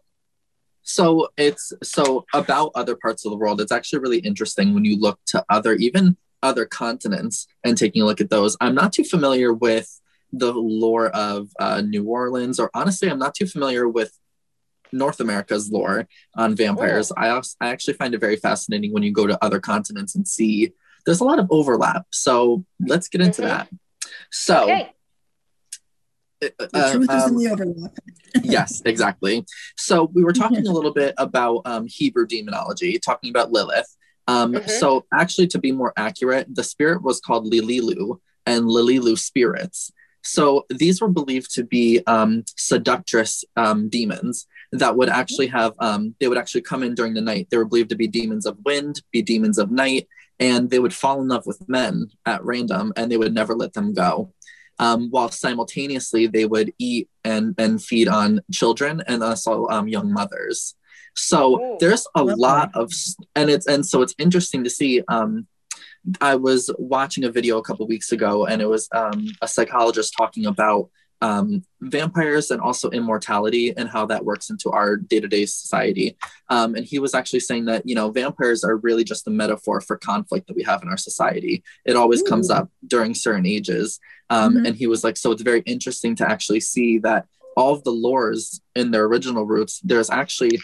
[0.83, 3.61] So it's so about other parts of the world.
[3.61, 8.05] It's actually really interesting when you look to other, even other continents, and taking a
[8.05, 8.57] look at those.
[8.59, 9.89] I'm not too familiar with
[10.31, 14.11] the lore of uh, New Orleans, or honestly, I'm not too familiar with
[14.91, 17.11] North America's lore on vampires.
[17.15, 17.29] I
[17.61, 20.73] I actually find it very fascinating when you go to other continents and see
[21.05, 22.05] there's a lot of overlap.
[22.11, 23.45] So let's get into Mhm.
[23.45, 23.69] that.
[24.31, 24.63] So.
[24.63, 24.93] Okay.
[26.57, 27.91] The uh, truth is in um, the overlap.
[28.43, 29.45] yes, exactly.
[29.77, 33.87] So we were talking a little bit about um, Hebrew demonology, talking about Lilith.
[34.27, 34.69] Um, Mhm.
[34.69, 39.91] So actually, to be more accurate, the spirit was called Lililu and Lililu spirits.
[40.23, 46.15] So these were believed to be um, seductress um, demons that would actually have, um,
[46.19, 47.47] they would actually come in during the night.
[47.49, 50.07] They were believed to be demons of wind, be demons of night,
[50.39, 53.73] and they would fall in love with men at random and they would never let
[53.73, 54.33] them go
[54.79, 60.11] um, while simultaneously they would eat and, and feed on children and also um, young
[60.11, 60.75] mothers.
[61.15, 61.77] So Ooh.
[61.79, 62.41] there's a Lovely.
[62.41, 62.91] lot of,
[63.35, 65.03] and it's and so it's interesting to see.
[65.07, 65.47] Um,
[66.19, 70.13] I was watching a video a couple weeks ago, and it was um, a psychologist
[70.17, 70.89] talking about
[71.23, 76.17] um, vampires and also immortality and how that works into our day-to-day society.
[76.49, 79.77] Um, and he was actually saying that you know vampires are really just a metaphor
[79.87, 81.55] for conflict that we have in our society.
[81.85, 83.99] It always comes up during certain ages.
[84.29, 84.67] Um, Mhm.
[84.67, 87.97] And he was like, so it's very interesting to actually see that all of the
[88.05, 90.59] lores in their original roots, there's actually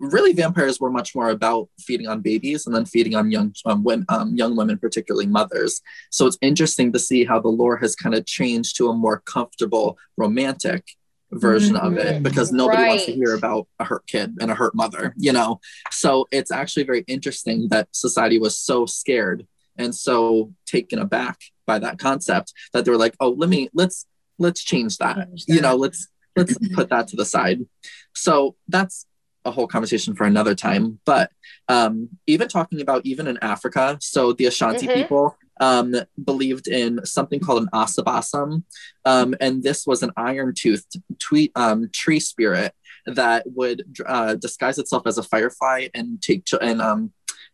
[0.00, 3.84] really vampires were much more about feeding on babies and then feeding on young um,
[3.84, 5.80] women, um, young women, particularly mothers.
[6.10, 9.20] So it's interesting to see how the lore has kind of changed to a more
[9.20, 10.84] comfortable, romantic
[11.32, 12.22] version of it Mhm.
[12.22, 15.60] because nobody wants to hear about a hurt kid and a hurt mother, you know.
[15.90, 21.78] So it's actually very interesting that society was so scared and so taken aback by
[21.80, 24.06] that concept that they were like, "Oh, let me let's
[24.38, 27.66] let's change that." Change You know, let's let's put that to the side.
[28.14, 29.06] So that's
[29.44, 30.98] a whole conversation for another time.
[31.04, 31.30] But
[31.68, 34.92] um, even talking about even in Africa, so the Ashanti Mhm.
[34.94, 38.64] people um, believed in something called an asanbosam,
[39.04, 42.74] um, and this was an iron-toothed tweet, um, tree spirit
[43.06, 47.12] that would uh, disguise itself as a firefly and take ch- and um,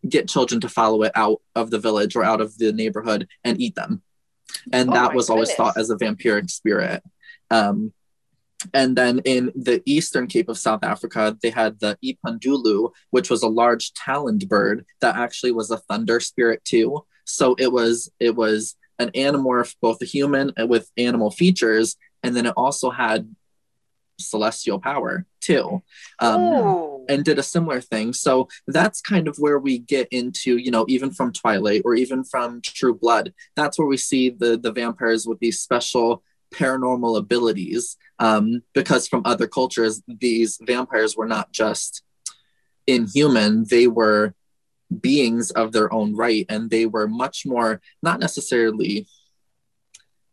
[0.08, 3.60] get children to follow it out of the village or out of the neighborhood and
[3.60, 4.02] eat them.
[4.72, 7.02] And Oh that was always thought as a vampiric spirit.
[7.50, 7.92] Um,
[8.74, 13.42] and then in the eastern Cape of South Africa, they had the Impundulu, which was
[13.42, 17.04] a large taloned bird that actually was a thunder spirit too.
[17.24, 22.46] So it was it was an anamorph, both a human with animal features, and then
[22.46, 23.34] it also had
[24.18, 25.82] celestial power too.
[26.18, 27.06] Um, Ooh.
[27.08, 28.12] and did a similar thing.
[28.12, 32.24] So that's kind of where we get into, you know, even from Twilight or even
[32.24, 33.32] from True Blood.
[33.56, 36.22] That's where we see the the vampires with these special
[36.54, 37.96] paranormal abilities.
[38.18, 42.02] Um, because from other cultures, these vampires were not just
[42.86, 44.34] inhuman; they were
[45.00, 49.06] beings of their own right, and they were much more not necessarily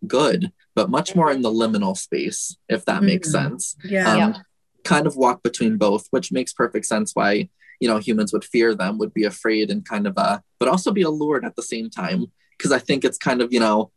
[0.06, 3.32] good, but much more in the liminal space, if that makes Mhm.
[3.32, 4.12] sense Yeah.
[4.12, 4.42] um, Yeah.
[4.84, 7.50] kind of walk between both, which makes perfect sense why
[7.80, 10.92] you know humans would fear them, would be afraid, and kind of uh, but also
[10.92, 12.26] be allured at the same time.
[12.58, 13.92] Because I think it's kind of you know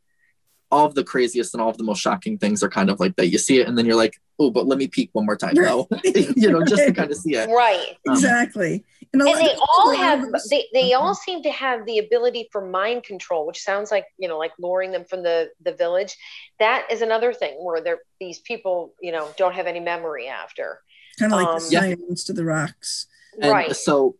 [0.71, 3.17] all of the craziest and all of the most shocking things are kind of like
[3.17, 3.29] that.
[3.29, 5.55] You see it, and then you're like, oh, but let me peek one more time,
[5.55, 5.89] though.
[6.05, 7.49] you know, just to kind of see it.
[7.49, 7.97] Right.
[8.09, 8.85] Um, exactly.
[9.13, 12.49] And, and they all have of us- they, they all seem to have the ability
[12.53, 16.17] for mind control which sounds like you know like luring them from the the village
[16.61, 20.81] that is another thing where they're these people you know don't have any memory after
[21.19, 22.15] kind of like um, the Yeah.
[22.27, 23.07] to the rocks.
[23.41, 24.17] And right so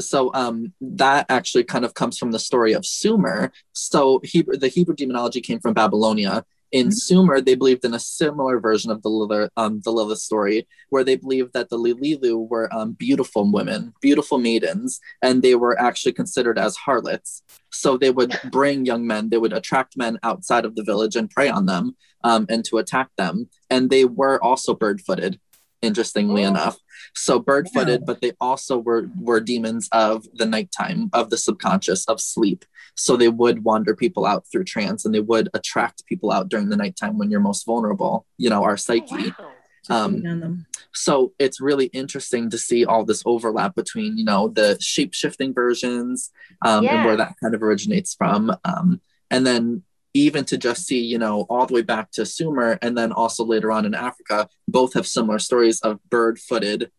[0.00, 3.52] so um that actually kind of comes from the story of Sumer.
[3.72, 6.44] So Hebrew the Hebrew demonology came from Babylonia.
[6.70, 6.94] In Mhm.
[6.94, 11.02] Sumer, they believed in a similar version of the Lilith, um, the Lilith story, where
[11.02, 16.12] they believed that the Lililu were um, beautiful women, beautiful maidens, and they were actually
[16.12, 17.42] considered as harlots.
[17.70, 21.30] So they would bring young men, they would attract men outside of the village and
[21.30, 23.48] prey on them um, and to attack them.
[23.70, 25.40] And they were also bird footed,
[25.82, 26.48] interestingly Oh.
[26.48, 26.78] enough.
[27.14, 28.04] So bird footed, Wow.
[28.06, 32.64] but they also were were demons of the nighttime, of the subconscious, of sleep.
[32.96, 36.68] So they would wander people out through trance and they would attract people out during
[36.68, 39.32] the nighttime when you're most vulnerable, you know, our Oh, psyche.
[39.38, 39.52] wow.
[39.90, 40.66] Um, feed on them.
[40.92, 45.54] so it's really interesting to see all this overlap between you know the shape shifting
[45.54, 46.30] versions
[46.62, 49.82] um, and where that kind of originates from um, and then
[50.18, 53.44] even to just see you know all the way back to sumer and then also
[53.44, 56.90] later on in africa both have similar stories of bird footed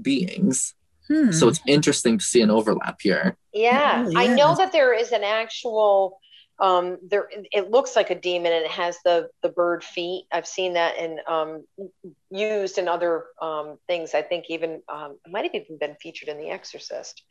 [0.00, 0.74] beings
[1.08, 1.30] Hmm.
[1.30, 5.12] so it's interesting to see an overlap here Yeah, really I know that there is
[5.12, 6.18] an actual.
[6.58, 10.24] Um, there it looks like a demon and it has the the bird feet.
[10.32, 11.64] I've seen that in um,
[12.30, 14.14] used in other um, things.
[14.14, 17.22] I think even um, it might have even been featured in The Exorcist.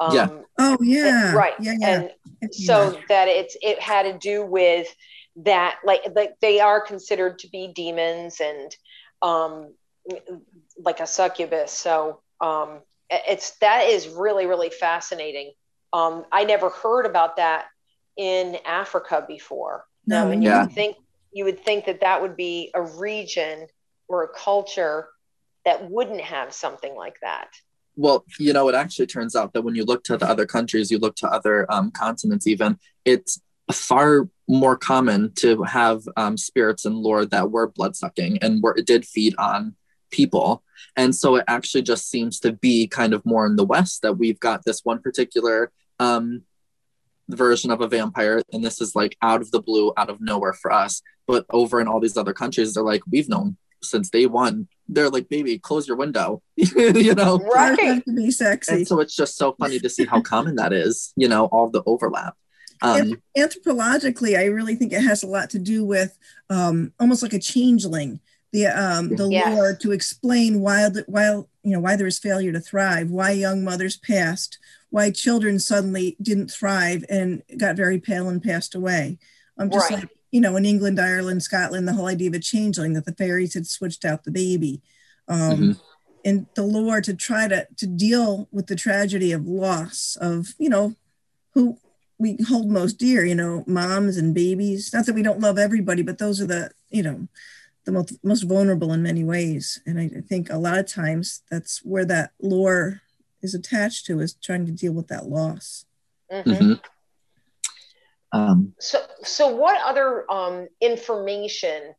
[0.00, 0.28] Um, Yeah.
[0.58, 1.54] oh yeah, right.
[1.60, 1.88] Yeah, yeah.
[2.00, 2.10] And
[2.42, 3.08] I've so that.
[3.08, 4.88] that it's it had to do with
[5.36, 8.76] that like like they are considered to be demons and
[9.22, 9.72] um
[10.78, 15.52] like a succubus so um it's that is really really fascinating
[15.94, 17.66] um i never heard about that
[18.18, 20.60] in africa before No, no me and you neither.
[20.64, 20.96] would think
[21.32, 23.66] you would think that that would be a region
[24.08, 25.08] or a culture
[25.64, 27.48] that wouldn't have something like that
[27.96, 30.90] Well, you know, it actually turns out that when you look to the other countries,
[30.90, 36.84] you look to other um, continents, even, it's far more common to have um, spirits
[36.84, 39.76] and lore that were blood sucking and were it did feed on
[40.10, 40.62] people.
[40.96, 44.14] And so it actually just seems to be kind of more in the West that
[44.14, 46.42] we've got this one particular um,
[47.28, 50.52] version of a vampire, and this is like out of the blue, out of nowhere
[50.52, 51.02] for us.
[51.26, 54.68] But over in all these other countries, they're like, we've known since day one.
[54.88, 57.38] They're like, baby, close your window, you know.
[57.38, 58.74] Right have to be sexy.
[58.74, 61.70] And so it's just so funny to see how common that is, you know, all
[61.70, 62.36] the overlap.
[62.82, 66.18] Um, anthropologically, I really think it has a lot to do with
[66.50, 68.20] um, almost like a changeling.
[68.52, 69.54] The um, the Yes.
[69.54, 73.30] lore to explain why the, why you know why there was failure to thrive, why
[73.30, 74.58] young mothers passed,
[74.90, 79.18] why children suddenly didn't thrive and got very pale and passed away.
[79.56, 80.00] I'm just Right.
[80.00, 83.14] like you know in England, Ireland, Scotland, the whole idea of a changeling that the
[83.14, 84.82] fairies had switched out the baby.
[85.28, 85.80] Um, Mhm.
[86.24, 90.68] and the lore to try to to deal with the tragedy of loss of you
[90.68, 90.96] know
[91.54, 91.78] who
[92.18, 96.02] we hold most dear you know moms and babies not that we don't love everybody
[96.02, 97.26] but those are the you know
[97.84, 101.42] the most, most vulnerable in many ways and I, I think a lot of times
[101.50, 103.00] that's where that lore
[103.42, 105.84] is attached to is trying to deal with that loss
[106.30, 106.80] Mhm.
[108.32, 111.94] Um, So, so what other um, information,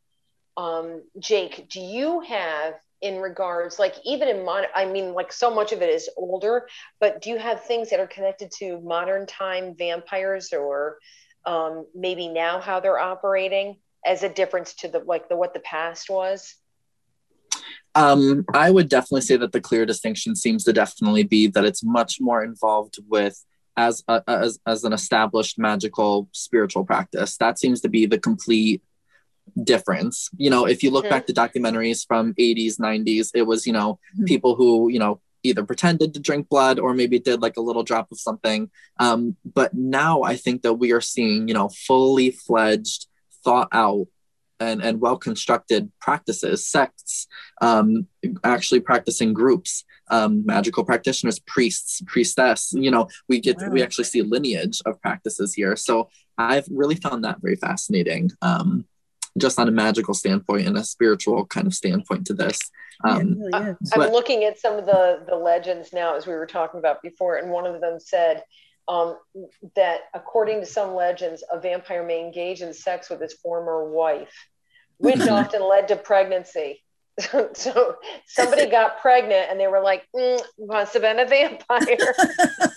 [0.56, 4.70] um, Jake, do you have in regards, like even in modern?
[4.74, 6.68] I mean, like so much of it is older,
[7.00, 10.98] but do you have things that are connected to modern time vampires, or
[11.46, 15.60] um, maybe now how they're operating as a difference to the like the what the
[15.60, 16.56] past was?
[17.94, 21.84] um, I would definitely say that the clear distinction seems to definitely be that it's
[21.84, 23.44] much more involved with
[23.76, 27.36] as a, as as an established magical spiritual practice.
[27.38, 28.82] That seems to be the complete
[29.62, 30.30] difference.
[30.36, 31.10] You know, if you look Mhm.
[31.10, 34.26] back to documentaries from 80s, 90s, it was, you know, Mhm.
[34.26, 37.82] people who, you know, either pretended to drink blood or maybe did like a little
[37.82, 38.70] drop of something.
[38.98, 43.06] Um, but now I think that we are seeing, you know, fully fledged,
[43.44, 44.06] thought out
[44.58, 47.26] and, and well constructed practices, sects,
[47.60, 48.06] um,
[48.42, 52.72] actually practicing groups, um, magical practitioners, priests, priestess.
[52.72, 55.76] You know, we get we actually see lineage of practices here.
[55.76, 58.30] So I've really found that very fascinating.
[58.42, 58.86] Um,
[59.36, 62.56] just on a magical standpoint and a spiritual kind of standpoint to this.
[63.04, 63.92] Yeah, Um, really is.
[63.92, 67.02] I'm But- looking at some of the the legends now, as we were talking about
[67.02, 68.44] before, and one of them said
[68.86, 69.16] um,
[69.76, 74.34] that according to some legends, a vampire may engage in sex with his former wife,
[74.98, 76.83] which often led to pregnancy.
[77.54, 77.96] So
[78.26, 82.14] somebody got pregnant, and they were like, mm, "Must have been a vampire.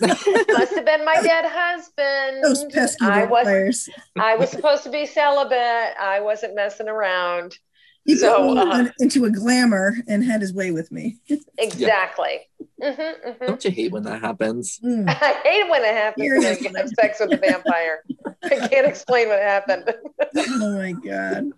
[0.00, 2.44] Must have been my dead husband.
[2.44, 3.88] Those pesky I was vampires.
[4.16, 5.58] I was supposed to be celibate.
[6.00, 7.58] I wasn't messing around."
[8.04, 11.18] He So, put me uh, into a glamour and had his way with me.
[11.58, 12.48] Exactly.
[12.80, 13.46] Mhm, mhm.
[13.46, 14.78] don't you hate when that happens?
[14.82, 15.08] Mm.
[15.08, 16.72] I hate when it happens when I Seriously.
[16.76, 18.04] have sex with a vampire.
[18.44, 19.92] I can't explain what happened.
[20.36, 21.50] Oh my God.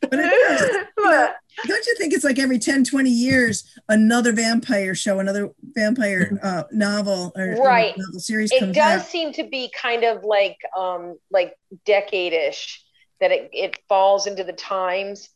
[0.00, 0.86] But it is.
[1.66, 6.62] Don't you think it's like every 10, 20 years, another vampire show, another vampire uh,
[6.70, 7.60] novel or Mm-hmm.
[7.62, 7.94] Right.
[7.98, 9.06] novel series it comes does out?
[9.08, 12.84] seem to be kind of like um like decade-ish
[13.20, 15.28] that it, it falls into the times.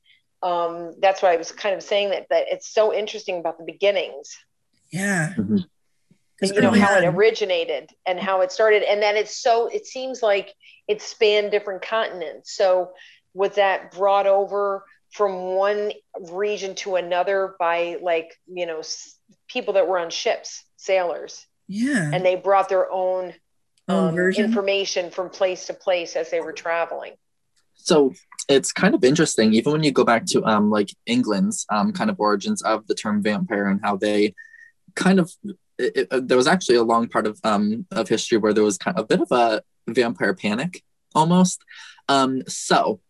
[0.45, 3.65] Um, that's why I was kind of saying that that it's so interesting about the
[3.65, 4.37] beginnings.
[4.93, 5.33] Yeah.
[5.37, 5.65] Mhm.
[6.39, 9.67] 'Cause you know early how it originated and how it started and then it's so
[9.69, 10.53] it seems like
[10.89, 12.91] it spanned different continents so
[13.35, 15.93] was that brought over from one
[16.31, 19.17] region to another by like you know s-
[19.49, 22.11] people that were on ships sailors yeah.
[22.13, 23.33] and they brought their own
[23.89, 27.15] Own um, information from place to place as they were traveling
[27.75, 28.13] So
[28.49, 32.09] it's kind of interesting, even when you go back to um, like England's um, kind
[32.11, 34.35] of origins of the term vampire and how they
[34.95, 35.33] kind of
[35.79, 38.79] it, it, there was actually a long part of um, of history where there was
[38.79, 40.83] kind of a bit of a vampire panic
[41.15, 41.63] almost.
[42.09, 43.01] Um, so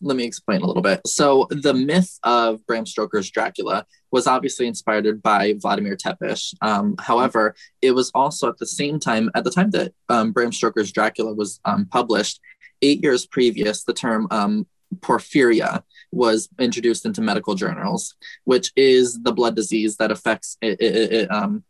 [0.00, 1.00] let me explain a little bit.
[1.06, 6.54] So the myth of Bram Stoker's Dracula was obviously inspired by Vladimir Tepish.
[6.60, 10.52] Um, however, it was also at the same time, at the time that um, Bram
[10.52, 12.40] Stoker's Dracula was um, published,
[12.82, 14.66] eight years previous, the term um,
[15.00, 15.82] porphyria
[16.12, 21.30] was introduced into medical journals, which is the blood disease that affects it, it, it
[21.32, 21.64] um,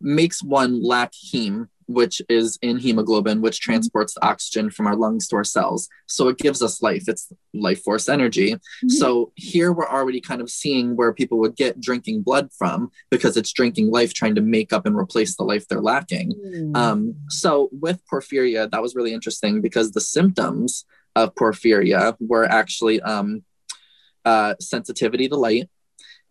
[0.00, 3.72] makes one lack heme which is in hemoglobin, which mm-hmm.
[3.72, 5.88] transports the oxygen from our lungs to our cells.
[6.06, 7.04] So it gives us life.
[7.06, 8.54] It's life force energy.
[8.54, 8.88] Mm-hmm.
[8.88, 13.36] So here we're already kind of seeing where people would get drinking blood from because
[13.36, 16.32] it's drinking life, trying to make up and replace the life they're lacking.
[16.32, 16.76] Mm-hmm.
[16.76, 23.00] Um, so with porphyria, that was really interesting because the symptoms of porphyria were actually
[23.00, 23.44] um,
[24.24, 25.68] uh, sensitivity to light.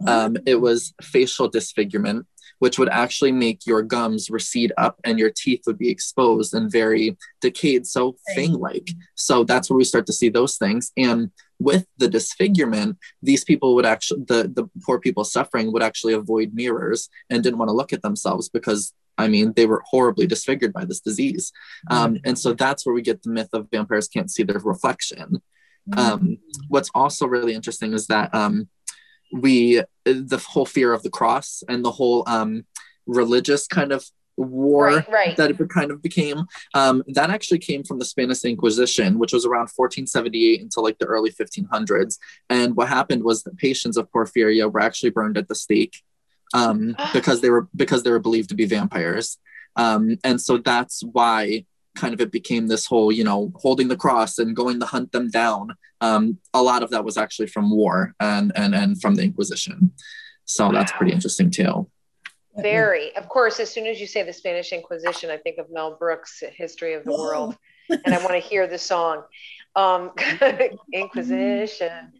[0.06, 2.28] Um, it was facial disfigurement
[2.60, 6.72] which would actually make your gums recede up and your teeth would be exposed and
[6.72, 8.90] very decayed, so fang like.
[9.16, 10.92] So that's where we start to see those things.
[10.98, 16.14] And with the disfigurement, these people would actually, the, the poor people suffering would actually
[16.14, 20.28] avoid mirrors and didn't want to look at themselves because I mean, they were horribly
[20.28, 21.54] disfigured by this disease.
[21.90, 25.42] Um, and so that's where we get the myth of vampires can't see their reflection.
[25.96, 26.38] Um,
[26.68, 28.68] what's also really interesting is that um,
[29.36, 32.66] we the whole fear of the cross and the whole um,
[33.06, 34.06] religious kind of
[34.38, 35.38] war right, right.
[35.38, 39.46] that it kind of became um, that actually came from the spanish inquisition which was
[39.46, 42.18] around 1478 until like the early 1500s
[42.50, 46.04] and what happened was that patients of porphyria were actually burned at the stake
[46.54, 49.38] um, because they were because they were believed to be vampires
[49.78, 51.66] um, and so that's why
[51.96, 55.12] kind of it became this whole you know holding the cross and going to hunt
[55.12, 59.16] them down um, a lot of that was actually from war and and and from
[59.16, 59.92] the inquisition
[60.46, 60.72] so wow.
[60.72, 61.88] that's pretty interesting too
[62.58, 65.96] very of course as soon as you say the spanish inquisition i think of mel
[65.98, 67.24] brooks history of the Whoa.
[67.24, 67.58] world
[67.90, 69.24] and i want to hear the song
[69.76, 70.12] um,
[70.94, 72.14] inquisition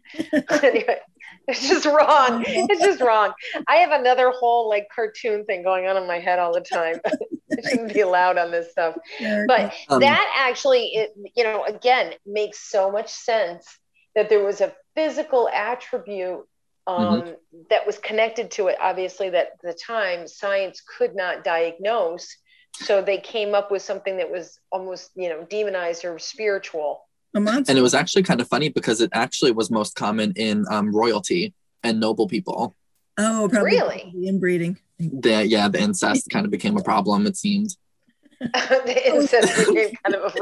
[0.62, 0.98] anyway
[1.48, 2.44] it's just wrong.
[2.46, 3.32] It's just wrong.
[3.68, 7.00] I have another whole like cartoon thing going on in my head all the time.
[7.52, 8.96] I shouldn't be allowed on this stuff.
[9.20, 13.66] But um, that actually, it, you know, again, makes so much sense
[14.14, 16.46] that there was a physical attribute
[16.86, 17.32] um, mm-hmm.
[17.70, 18.76] that was connected to it.
[18.80, 22.36] Obviously, that the time science could not diagnose.
[22.74, 27.06] So they came up with something that was almost, you know, demonized or spiritual
[27.36, 30.94] and it was actually kind of funny because it actually was most common in um,
[30.94, 32.74] royalty and noble people.
[33.18, 34.78] Oh, probably really inbreeding.
[34.98, 37.26] The, yeah, the incest kind of became a problem.
[37.26, 37.76] It seemed.
[38.40, 40.38] the incest became kind of a.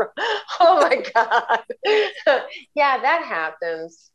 [0.61, 1.61] Oh my god!
[2.75, 4.11] yeah, that happens.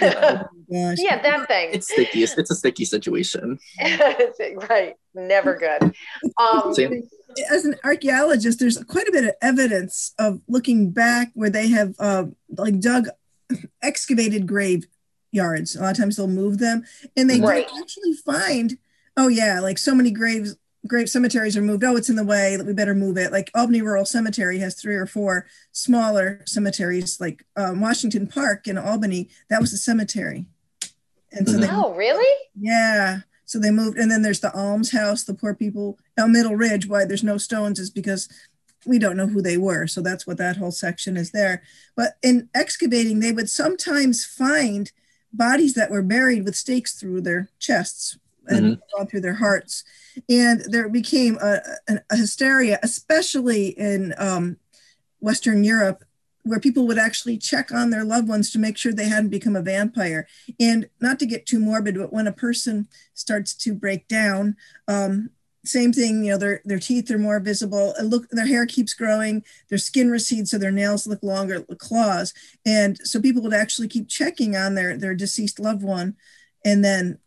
[0.00, 1.70] Yeah, oh yeah that thing.
[1.72, 2.24] It's sticky.
[2.24, 3.58] It's, it's a sticky situation.
[3.80, 4.94] right.
[5.14, 5.94] Never good.
[6.38, 7.02] Um, Same
[7.50, 11.94] as an archaeologist, there's quite a bit of evidence of looking back where they have
[11.98, 12.24] uh,
[12.56, 13.08] like dug,
[13.82, 14.86] excavated grave
[15.30, 15.76] yards.
[15.76, 16.84] A lot of times they'll move them,
[17.16, 17.68] and they right.
[17.80, 18.76] actually find,
[19.16, 21.84] oh yeah, like so many graves, grave cemeteries are moved.
[21.84, 22.56] Oh, it's in the way.
[22.56, 23.32] That we better move it.
[23.32, 28.78] Like Albany Rural Cemetery has three or four smaller cemeteries, like um, Washington Park in
[28.78, 29.28] Albany.
[29.50, 30.46] That was a cemetery.
[31.32, 32.50] And so, they, oh, really?
[32.58, 33.20] Yeah.
[33.46, 35.98] So they moved, and then there's the almshouse, the poor people.
[36.16, 38.28] Now, Middle Ridge, why there's no stones is because
[38.86, 39.86] we don't know who they were.
[39.86, 41.62] So that's what that whole section is there.
[41.96, 44.90] But in excavating, they would sometimes find
[45.32, 48.98] bodies that were buried with stakes through their chests and mm-hmm.
[48.98, 49.84] gone through their hearts.
[50.28, 54.56] And there became a, a, a hysteria, especially in um,
[55.20, 56.04] Western Europe
[56.44, 59.54] where people would actually check on their loved ones to make sure they hadn't become
[59.54, 60.26] a vampire.
[60.58, 64.56] And not to get too morbid, but when a person starts to break down,
[64.88, 65.30] um,
[65.64, 67.94] same thing, you know, their, their teeth are more visible.
[67.96, 71.76] And look, their hair keeps growing, their skin recedes, so their nails look longer, the
[71.76, 72.34] claws.
[72.66, 76.16] And so people would actually keep checking on their, their deceased loved one
[76.64, 77.18] and then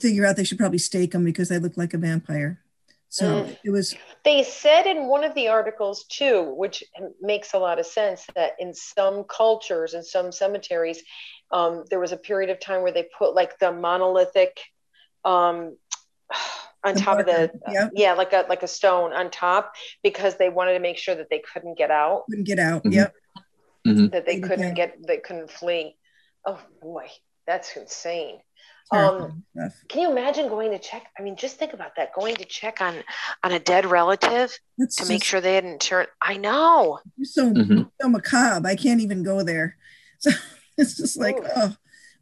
[0.00, 2.60] figure out they should probably stake them because they look like a vampire.
[3.08, 3.56] So mm.
[3.64, 3.94] it was.
[4.24, 6.84] They said in one of the articles too, which
[7.20, 11.02] makes a lot of sense, that in some cultures and some cemeteries,
[11.50, 14.58] um, there was a period of time where they put like the monolithic
[15.24, 15.76] um,
[16.84, 17.88] on the top marker, of the yeah.
[17.94, 18.12] yeah.
[18.14, 21.42] like a like a stone on top because they wanted to make sure that they
[21.52, 22.24] couldn't get out.
[22.28, 22.80] Couldn't get out.
[22.80, 22.92] Mm-hmm.
[22.92, 23.14] Yep.
[23.86, 24.06] Mm-hmm.
[24.08, 25.96] That they couldn't get they couldn't flee.
[26.44, 27.06] Oh boy,
[27.46, 28.40] that's insane.
[28.92, 29.42] Um,
[29.88, 31.06] can you imagine going to check?
[31.18, 32.14] I mean, just think about that.
[32.14, 33.02] Going to check on
[33.42, 36.08] on a dead relative That's to just, make sure they hadn't turned.
[36.22, 37.00] I know.
[37.22, 37.82] So mm-hmm.
[38.00, 38.68] so macabre.
[38.68, 39.76] I can't even go there.
[40.18, 40.30] So
[40.78, 41.48] it's just like Ooh.
[41.56, 41.76] oh,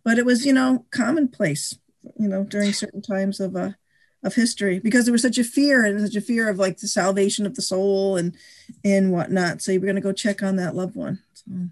[0.04, 1.78] but it was you know commonplace.
[2.18, 3.70] You know during certain times of uh
[4.24, 6.88] of history because there was such a fear and such a fear of like the
[6.88, 8.34] salvation of the soul and
[8.84, 9.62] and whatnot.
[9.62, 11.20] So you were going to go check on that loved one.
[11.46, 11.54] So.
[11.54, 11.70] Mm.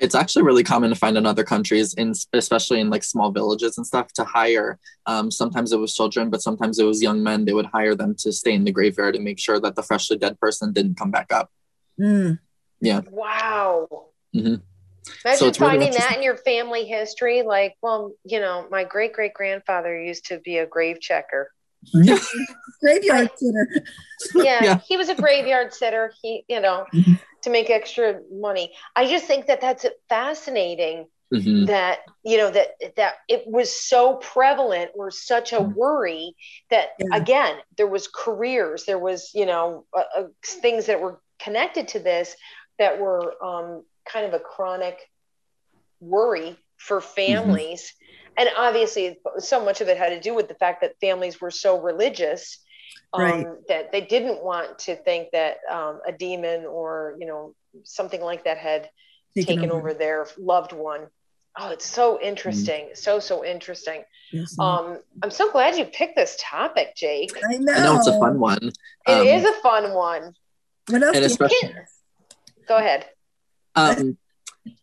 [0.00, 3.76] It's actually really common to find in other countries, in especially in like small villages
[3.78, 4.78] and stuff, to hire.
[5.06, 7.44] Um, sometimes it was children, but sometimes it was young men.
[7.44, 10.16] They would hire them to stay in the graveyard and make sure that the freshly
[10.16, 11.50] dead person didn't come back up.
[12.00, 12.38] Mm.
[12.80, 13.00] Yeah.
[13.10, 13.88] Wow.
[14.34, 14.56] Mm-hmm.
[15.24, 17.42] Imagine so finding really that in your family history.
[17.42, 21.50] Like, well, you know, my great great grandfather used to be a grave checker.
[22.80, 23.68] graveyard sitter.
[24.34, 26.12] Yeah, yeah, he was a graveyard sitter.
[26.22, 27.14] He, you know, mm-hmm.
[27.42, 28.72] To make extra money.
[28.94, 31.06] I just think that that's fascinating.
[31.32, 31.66] Mm-hmm.
[31.66, 35.74] That you know that that it was so prevalent or such a mm-hmm.
[35.74, 36.34] worry
[36.70, 37.16] that yeah.
[37.16, 42.34] again there was careers, there was you know uh, things that were connected to this
[42.80, 44.98] that were um, kind of a chronic
[46.00, 47.14] worry for mm-hmm.
[47.14, 47.94] families
[48.36, 51.50] and obviously so much of it had to do with the fact that families were
[51.50, 52.58] so religious
[53.12, 53.46] um, right.
[53.68, 58.44] that they didn't want to think that um, a demon or you know something like
[58.44, 58.90] that had
[59.34, 59.90] taken, taken over.
[59.90, 59.94] over.
[59.94, 61.06] their loved one
[61.58, 62.96] oh it's so interesting mm.
[62.96, 67.72] so so interesting yes, um, i'm so glad you picked this topic jake i know,
[67.72, 68.70] I know it's a fun one
[69.06, 70.34] It um, is a fun one
[70.88, 71.74] what else and especially,
[72.68, 73.06] go ahead
[73.76, 74.16] um,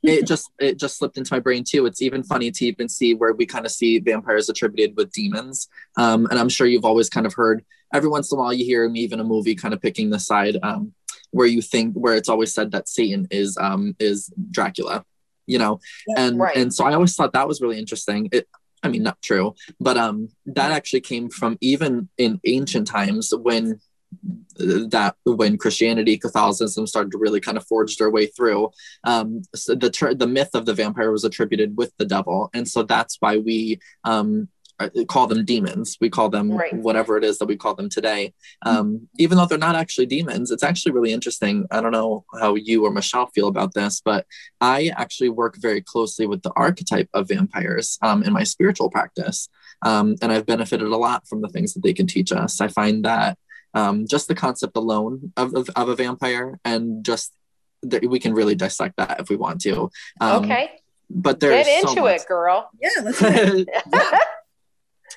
[0.03, 1.85] it just it just slipped into my brain too.
[1.85, 5.67] It's even funny to even see where we kind of see vampires attributed with demons.
[5.97, 7.63] Um, and I'm sure you've always kind of heard
[7.93, 10.19] every once in a while you hear me even a movie kind of picking the
[10.19, 10.93] side um,
[11.31, 15.05] where you think where it's always said that Satan is um, is Dracula,
[15.45, 15.79] you know,
[16.15, 16.55] and right.
[16.55, 18.29] and so I always thought that was really interesting.
[18.31, 18.47] It
[18.83, 23.79] I mean not true, but um that actually came from even in ancient times when
[24.57, 28.71] that when Christianity, Catholicism started to really kind of forge their way through,
[29.03, 32.67] um, so the ter- the myth of the vampire was attributed with the devil, and
[32.67, 34.47] so that's why we um,
[34.79, 35.97] uh, call them demons.
[35.99, 36.73] We call them right.
[36.73, 38.33] whatever it is that we call them today,
[38.63, 40.51] um, even though they're not actually demons.
[40.51, 41.65] It's actually really interesting.
[41.71, 44.27] I don't know how you or Michele feel about this, but
[44.61, 49.49] I actually work very closely with the archetype of vampires um, in my spiritual practice.
[49.81, 52.61] Um, and I've benefited a lot from the things that they can teach us.
[52.61, 53.37] I find that
[53.73, 57.33] um, just the concept alone of, of, of, a vampire and just
[57.83, 59.89] that we can really dissect that if we want to.
[60.19, 60.71] Um, okay.
[61.09, 62.69] but there's get into so it girl.
[62.81, 63.21] Yeah let's
[63.93, 64.19] yeah.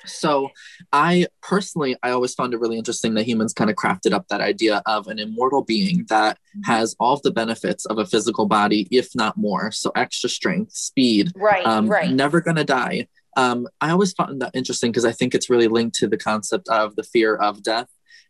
[0.05, 0.49] so
[0.93, 4.41] i personally i always found it really interesting that humans kind of crafted up that
[4.41, 6.71] idea of an immortal being that mm-hmm.
[6.71, 9.71] has all of the benefits of a physical body if not more.
[9.71, 12.11] So extra strength speed right um, right.
[12.11, 13.07] never gonna die.
[13.37, 16.67] Um, I always found that interesting because I think it's really linked to the concept
[16.67, 17.87] of the fear of death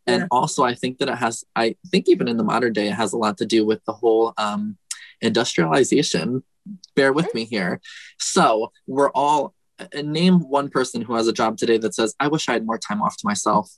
[0.08, 0.28] and yeah.
[0.32, 3.14] also i think that it has i think even in the modern day it has
[3.14, 4.78] a lot to do with the whole um,
[5.22, 6.44] industrialization.
[6.96, 7.80] Bear with me here.
[8.20, 12.28] So we're all uh, name one person who has a job today that says i
[12.28, 13.72] wish i had more time off to myself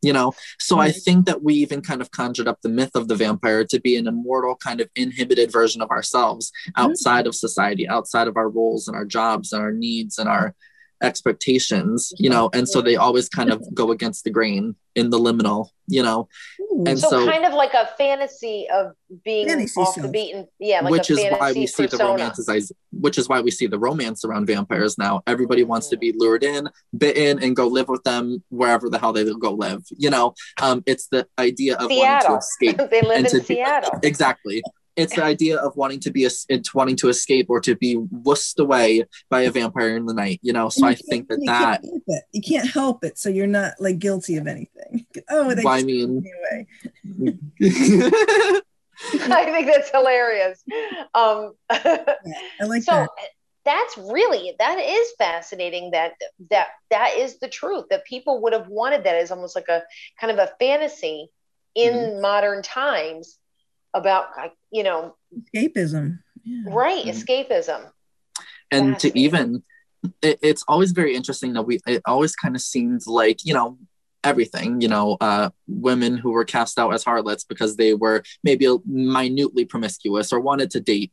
[0.00, 0.32] you know?
[0.60, 3.64] So i think that we even kind of conjured up the myth of the vampire
[3.64, 6.80] to be an immortal kind of inhibited version of ourselves mm-hmm.
[6.80, 10.54] outside of society outside of our roles and our jobs and our needs and our
[11.02, 15.18] expectations you know and so they always kind of go against the grain in the
[15.18, 16.28] liminal you know?
[16.86, 18.92] And so, so kind of like a fantasy of
[19.24, 22.04] being fantasy off the beaten yeah like which is why we see persona.
[22.04, 25.22] the romances which is why we see the romance around vampires now.
[25.26, 29.12] Everybody wants to be lured in bitten and go live with them wherever the hell
[29.12, 30.34] they go live you know?
[30.60, 32.04] Um it's the idea of Seattle.
[32.04, 34.62] wanting to escape they live in Seattle be, exactly
[34.98, 37.94] it's the idea of wanting to be a, it's wanting to escape or to be
[37.94, 40.68] whisked away by a vampire in the night you know?
[40.68, 43.98] So i think that you that can't you can't help it so you're not like
[43.98, 45.06] guilty of anything.
[45.30, 46.24] Oh they well, i mean
[47.60, 50.62] i think that's hilarious.
[51.14, 52.14] Um yeah,
[52.60, 53.08] i like so that.
[53.64, 56.12] that's really that is fascinating that
[56.50, 59.82] that that is the truth that people would have wanted that as almost like a
[60.20, 61.28] kind of a fantasy
[61.74, 62.20] in mm-hmm.
[62.20, 63.38] modern times
[63.94, 64.28] about
[64.70, 65.14] you know
[65.54, 66.18] escapism.
[66.44, 66.62] Yeah.
[66.72, 67.90] right escapism.
[68.70, 69.62] And to even
[70.22, 73.78] it, it's always very interesting that we it always kind of seems like you know
[74.24, 78.66] everything you know uh women who were cast out as harlots because they were maybe
[78.84, 81.12] minutely promiscuous or wanted to date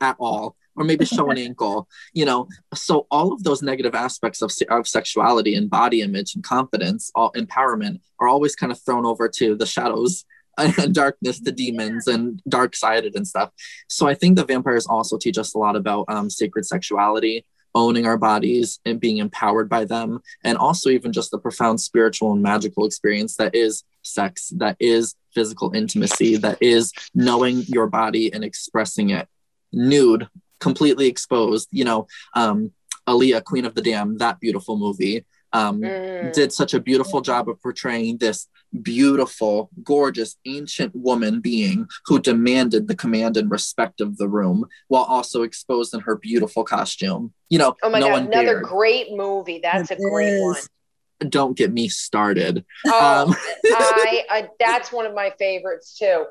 [0.00, 2.48] at all or maybe show an ankle you know.
[2.74, 7.32] So all of those negative aspects of, of sexuality and body image and confidence all
[7.32, 10.33] empowerment are always kind of thrown over to the shadows and
[10.92, 13.50] darkness to demons and dark sided and stuff.
[13.88, 17.44] So I think the vampires also teach us a lot about um, sacred sexuality,
[17.74, 22.32] owning our bodies and being empowered by them and also even just the profound spiritual
[22.32, 28.32] and magical experience that is sex that is physical intimacy that is knowing your body
[28.32, 29.26] and expressing it
[29.72, 30.28] nude
[30.60, 32.70] completely exposed you know um
[33.06, 35.24] Aaliyah, Queen of the Damned, that beautiful movie,
[35.54, 36.32] um, mm.
[36.32, 38.48] did such a beautiful job of portraying this
[38.82, 45.04] beautiful, gorgeous, ancient woman being who demanded the command and respect of the room while
[45.04, 47.32] also exposed in her beautiful costume.
[47.48, 48.64] You know, oh my no god, another dared.
[48.64, 49.60] great movie.
[49.62, 50.42] That's it a great is.
[50.42, 51.30] one.
[51.30, 52.64] Don't get me started.
[52.86, 56.26] Oh, um, I, I that's one of my favorites too.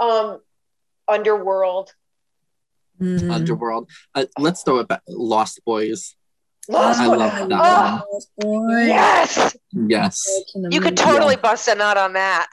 [0.00, 0.40] Um,
[1.06, 1.92] Underworld.
[3.00, 3.30] Mm-hmm.
[3.30, 3.90] Underworld.
[4.14, 5.02] Uh, let's throw it back.
[5.06, 6.16] Lost Boys.
[6.68, 8.86] Lost I love that oh, one.
[8.86, 9.56] Yes.
[9.72, 10.42] Yes.
[10.54, 11.40] You could totally yeah.
[11.40, 12.46] bust a nut on that.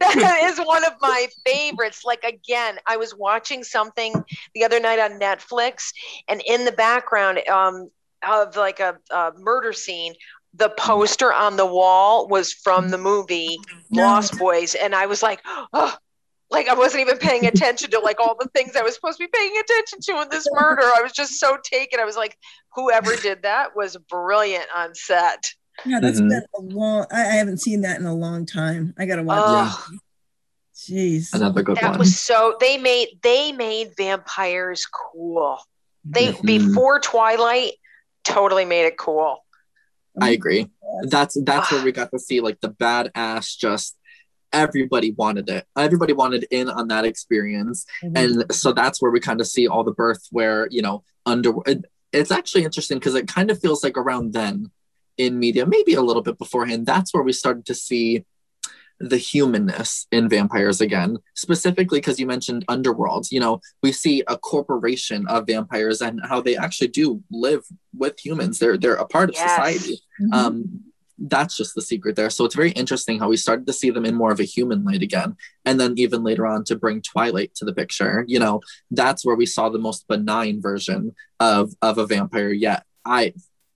[0.00, 2.02] that is one of my favorites.
[2.04, 4.12] Like again, I was watching something
[4.54, 5.92] the other night on Netflix,
[6.26, 7.90] and in the background um,
[8.28, 10.14] of like a, a murder scene,
[10.54, 13.56] the poster on the wall was from the movie.
[13.92, 15.40] Lost Boys, and I was like,
[15.72, 15.94] oh,
[16.50, 19.24] like I wasn't even paying attention to like all the things I was supposed to
[19.24, 20.82] be paying attention to in this murder.
[20.82, 22.00] I was just so taken.
[22.00, 22.36] I was like,
[22.74, 25.50] whoever did that was brilliant on set.
[25.84, 26.30] Yeah, that's mm-hmm.
[26.30, 27.06] been a long.
[27.12, 28.94] I, I, haven't seen that in a long time.
[28.98, 29.42] I gotta watch.
[29.44, 29.98] Oh, yeah.
[30.74, 31.98] Jeez, another good that one.
[31.98, 32.56] was so.
[32.58, 35.58] They made they made vampires cool.
[36.04, 36.46] They mm-hmm.
[36.46, 37.72] before Twilight
[38.24, 39.44] totally made it cool.
[40.20, 40.68] I agree.
[41.02, 43.96] That's that's where we got to see like the badass just
[44.52, 45.66] everybody wanted it.
[45.76, 47.84] Everybody wanted in on that experience.
[48.02, 48.16] Mm-hmm.
[48.16, 51.52] And so that's where we kind of see all the birth where, you know, under
[51.66, 54.70] it, it's actually interesting because it kind of feels like around then
[55.16, 58.24] in media, maybe a little bit beforehand, that's where we started to see
[59.00, 64.36] the humanness in vampires again specifically because you mentioned underworld you know we see a
[64.36, 67.64] corporation of vampires and how they actually do live
[67.96, 69.50] with humans they're they're a part of yes.
[69.50, 70.32] society mm-hmm.
[70.32, 70.80] um
[71.18, 72.30] that's just the secret there.
[72.30, 74.84] So it's very interesting how we started to see them in more of a human
[74.84, 78.24] light again and then even later on to bring twilight to the picture.
[78.28, 78.60] You know
[78.90, 83.32] that's where we saw the most benign version of of a vampire yet i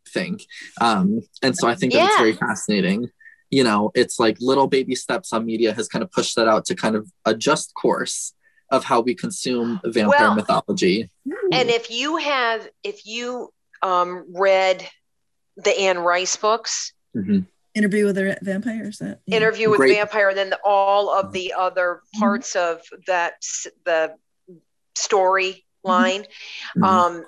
[0.08, 0.44] think.
[0.80, 2.06] Um and so i think yeah.
[2.06, 3.10] that's very fascinating.
[3.50, 6.64] You know, it's like little baby steps on media has kind of pushed that out
[6.66, 8.32] to kind of adjust course
[8.70, 11.10] of how we consume vampire well, mythology.
[11.52, 14.88] And if you have, if you um, read
[15.58, 17.40] the Anne Rice books, mm-hmm.
[17.74, 19.36] Interview with the Vampire, that yeah.
[19.36, 19.96] Interview with Great.
[19.96, 22.20] Vampire, and then the, all of the other mm-hmm.
[22.20, 22.74] parts mm-hmm.
[22.74, 23.34] of that
[23.84, 24.14] the
[24.94, 26.22] story line.
[26.76, 26.84] Mm-hmm.
[26.84, 27.24] Um,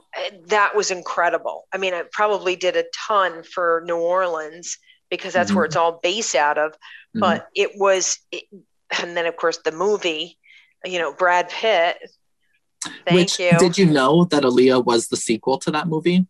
[0.48, 1.66] that was incredible.
[1.72, 4.78] I mean, I probably did a ton for New Orleans
[5.10, 5.56] because that's mm-hmm.
[5.56, 6.72] where it's all based out of.
[6.72, 7.20] Mm-hmm.
[7.20, 8.44] But it was, it,
[9.02, 10.38] and then of course the movie,
[10.84, 11.98] you know, Brad Pitt.
[13.06, 13.58] Thank Which, you.
[13.58, 16.26] Did you know that Aaliyah was the sequel to that movie?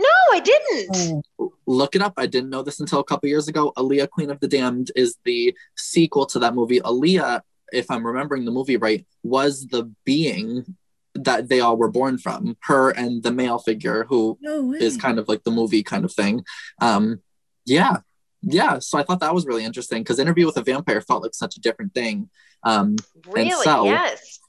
[0.00, 1.24] No, I didn't.
[1.38, 1.52] Oh.
[1.66, 2.14] Look it up.
[2.16, 3.72] I didn't know this until a couple years ago.
[3.76, 6.80] Aaliyah, Queen of the Damned, is the sequel to that movie.
[6.80, 7.42] Aaliyah,
[7.72, 10.76] if I'm remembering the movie right, was the being
[11.14, 12.56] that they all were born from.
[12.62, 16.12] Her and the male figure, who no is kind of like the movie kind of
[16.12, 16.44] thing.
[16.80, 17.20] Um,
[17.66, 17.98] yeah
[18.42, 21.34] yeah so i thought that was really interesting because interview with a vampire felt like
[21.34, 22.28] such a different thing
[22.62, 22.96] um
[23.26, 24.40] really and so, yes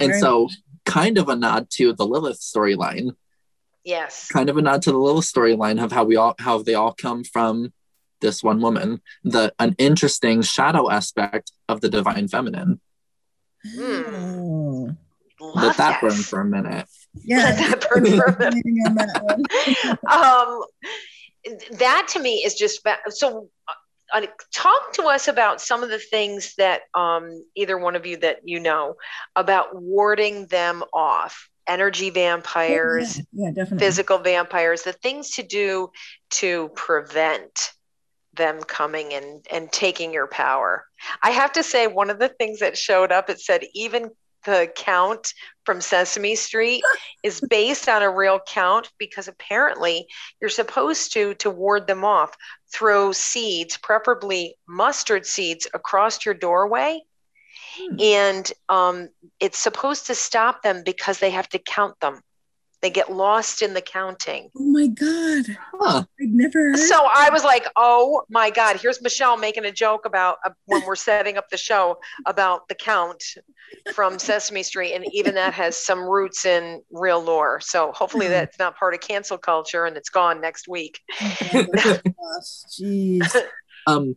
[0.00, 0.48] and Very so
[0.84, 3.16] kind of a nod to the lilith storyline
[3.86, 4.28] yes.
[4.28, 6.92] kind of a nod to the Lilith storyline of how we all how they all
[6.92, 7.72] come from
[8.20, 12.80] this one woman the an interesting shadow aspect of the divine feminine.
[13.76, 14.96] Mm.
[15.40, 16.88] let that burn for a minute.
[17.24, 17.38] Yeah.
[17.38, 19.98] Let that burn for a minute.
[20.10, 20.62] Um
[21.78, 23.48] that to me is just so
[24.12, 28.16] uh, talk to us about some of the things that um, either one of you
[28.16, 28.94] that you know
[29.34, 35.90] about warding them off energy vampires yeah, yeah, physical vampires the things to do
[36.30, 37.72] to prevent
[38.34, 40.84] them coming and and taking your power.
[41.22, 44.10] I have to say one of the things that showed up it said even
[44.44, 46.82] the count from Sesame Street
[47.24, 50.06] is based on a real count because apparently
[50.40, 52.36] you're supposed to to ward them off.
[52.72, 57.00] Throw seeds preferably mustard seeds across your doorway
[57.76, 57.96] hmm.
[58.00, 59.08] and um,
[59.40, 62.20] it's supposed to stop them because they have to count them
[62.82, 64.50] they get lost in the counting.
[64.56, 65.44] Oh my God.
[65.74, 66.04] Huh.
[66.20, 66.78] I'd never heard.
[66.78, 70.84] So I was like, oh my God, here's Michele making a joke about uh, when
[70.86, 73.22] we're setting up the show about the count
[73.94, 74.94] from Sesame Street.
[74.94, 77.60] And even that has some roots in real lore.
[77.60, 81.00] So hopefully that's not part of cancel culture and it's gone next week.
[81.20, 81.66] Oh,
[82.78, 83.42] Jeez.
[83.86, 84.16] um,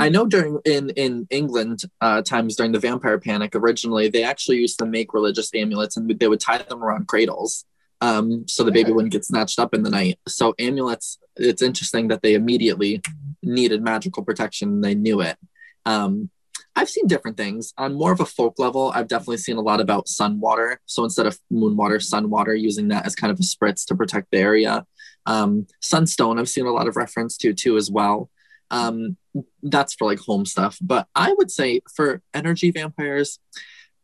[0.00, 4.58] I know during in in England uh, times during the vampire panic originally they actually
[4.58, 7.64] used to make religious amulets and they would tie them around cradles
[8.04, 10.18] um, so the baby wouldn't get snatched up in the night.
[10.28, 13.00] So amulets, it's interesting that they immediately
[13.42, 14.82] needed magical protection.
[14.82, 15.38] They knew it.
[15.86, 16.28] Um,
[16.76, 18.92] I've seen different things on more of a folk level.
[18.94, 20.80] I've definitely seen a lot about sun water.
[20.84, 23.94] So instead of moon water, sun water, using that as kind of a spritz to
[23.94, 24.84] protect the area.
[25.24, 28.28] Um, sunstone, I've seen a lot of reference to too as well.
[28.70, 29.16] Um,
[29.62, 30.78] that's for like home stuff.
[30.80, 33.38] But I would say for energy vampires,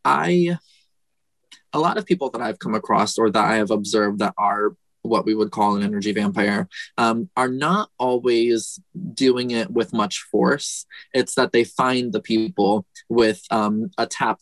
[0.04, 0.58] I
[1.72, 4.74] a lot of people that I've come across or that I have observed that are
[5.02, 8.80] what we would call an energy vampire um, are not always
[9.14, 10.84] doing it with much force.
[11.14, 14.40] It's that they find the people with um, a tap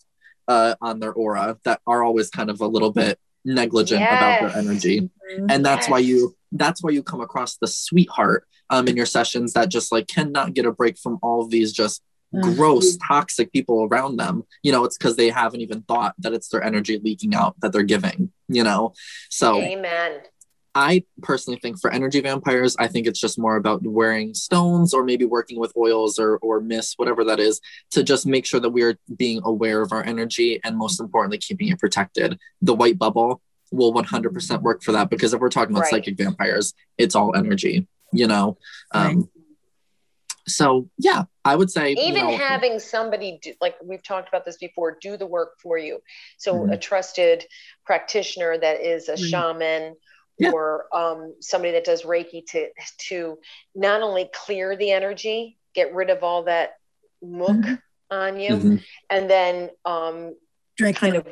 [0.48, 3.20] uh, on their aura that are always kind of a little bit
[3.54, 4.12] negligent yes.
[4.12, 5.46] about their energy, mm-hmm.
[5.50, 5.90] and that's yes.
[5.90, 9.92] why you that's why you come across the sweetheart um, in your sessions that just
[9.92, 12.02] like cannot get a break from all of these just
[12.34, 12.54] mm-hmm.
[12.54, 14.44] gross, toxic people around them.
[14.62, 17.72] You know, it's because they haven't even thought that it's their energy leaking out that
[17.72, 18.94] they're giving, you know?
[19.30, 20.20] So, amen.
[20.74, 25.04] I personally think for energy vampires, I think it's just more about wearing stones or
[25.04, 27.60] maybe working with oils or or mist, whatever that is,
[27.92, 31.38] to just make sure that we are being aware of our energy and most importantly,
[31.38, 32.38] keeping it protected.
[32.62, 33.40] The white bubble
[33.70, 35.90] will 100% work for that because if we're talking about right.
[35.90, 38.56] psychic vampires, it's all energy, you know.
[38.92, 39.26] Um, right
[40.48, 44.44] so yeah i would say even you know, having somebody do, like we've talked about
[44.44, 46.00] this before do the work for you
[46.38, 46.72] so mm-hmm.
[46.72, 47.44] a trusted
[47.84, 49.24] practitioner that is a mm-hmm.
[49.26, 49.96] shaman
[50.38, 50.50] yeah.
[50.50, 52.68] or um, somebody that does reiki to
[53.08, 53.38] to
[53.74, 56.72] not only clear the energy get rid of all that
[57.22, 57.74] muck mm-hmm.
[58.10, 58.76] on you mm-hmm.
[59.10, 60.34] and then um,
[60.94, 61.26] kind of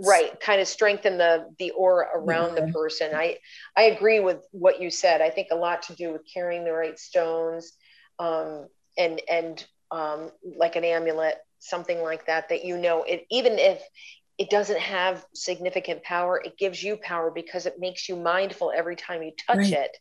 [0.00, 2.66] right kind of strengthen the the aura around yeah.
[2.66, 3.38] the person i
[3.76, 6.72] i agree with what you said i think a lot to do with carrying the
[6.72, 7.72] right stones
[8.18, 8.66] um,
[8.98, 13.82] and and um, like an amulet, something like that, that you know it, even if
[14.42, 18.96] it doesn't have significant power, it gives you power because it makes you mindful every
[18.96, 19.72] time you touch right.
[19.72, 19.96] it.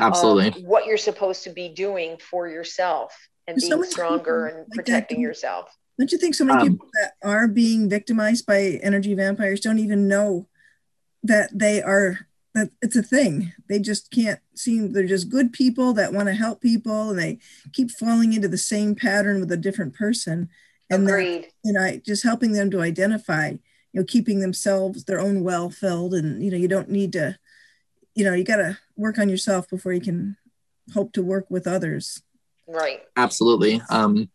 [0.00, 0.64] Absolutely.
[0.64, 3.16] what you're supposed to be doing for yourself
[3.46, 5.68] and There's being so stronger and like protecting yourself.
[5.96, 9.78] Don't you think so many um, people that are being victimized by energy vampires don't
[9.78, 10.48] even know
[11.22, 13.52] that they are that it's a thing.
[13.68, 17.38] They just can't seem they're just good people that want to help people and they
[17.72, 20.48] keep falling into the same pattern with a different person.
[20.90, 21.48] And Agreed.
[21.64, 23.54] you know, just helping them to identify,
[23.92, 27.38] you know, keeping themselves their own well filled and you know, you don't need to,
[28.14, 30.36] you know, you gotta work on yourself before you can
[30.94, 32.22] hope to work with others.
[32.66, 33.02] Right.
[33.16, 33.80] Absolutely.
[33.90, 34.30] Um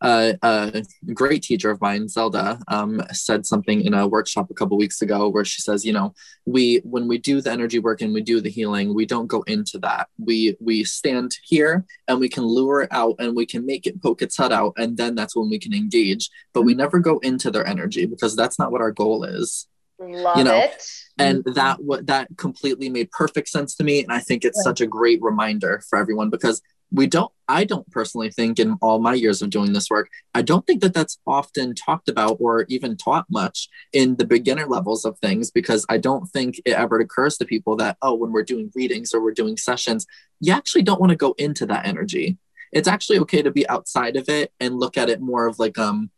[0.00, 4.76] uh, a great teacher of mine, Zelda, um, said something in a workshop a couple
[4.76, 6.14] weeks ago where she says, you know,
[6.46, 9.42] we when we do the energy work and we do the healing, we don't go
[9.42, 10.08] into that.
[10.18, 14.02] We we stand here and we can lure it out and we can make it
[14.02, 16.30] poke its head out, and then that's when we can engage.
[16.52, 19.66] But we never go into their energy because that's not what our goal is.
[20.00, 20.82] Love you know, it.
[21.18, 24.02] And that what that completely made perfect sense to me.
[24.02, 27.90] And I think it's such a great reminder for everyone because we don't i don't
[27.90, 31.18] personally think in all my years of doing this work i don't think that that's
[31.26, 35.98] often talked about or even taught much in the beginner levels of things because i
[35.98, 39.32] don't think it ever occurs to people that oh when we're doing readings or we're
[39.32, 40.06] doing sessions
[40.40, 42.38] you actually don't want to go into that energy
[42.72, 45.78] it's actually okay to be outside of it and look at it more of like
[45.78, 46.10] um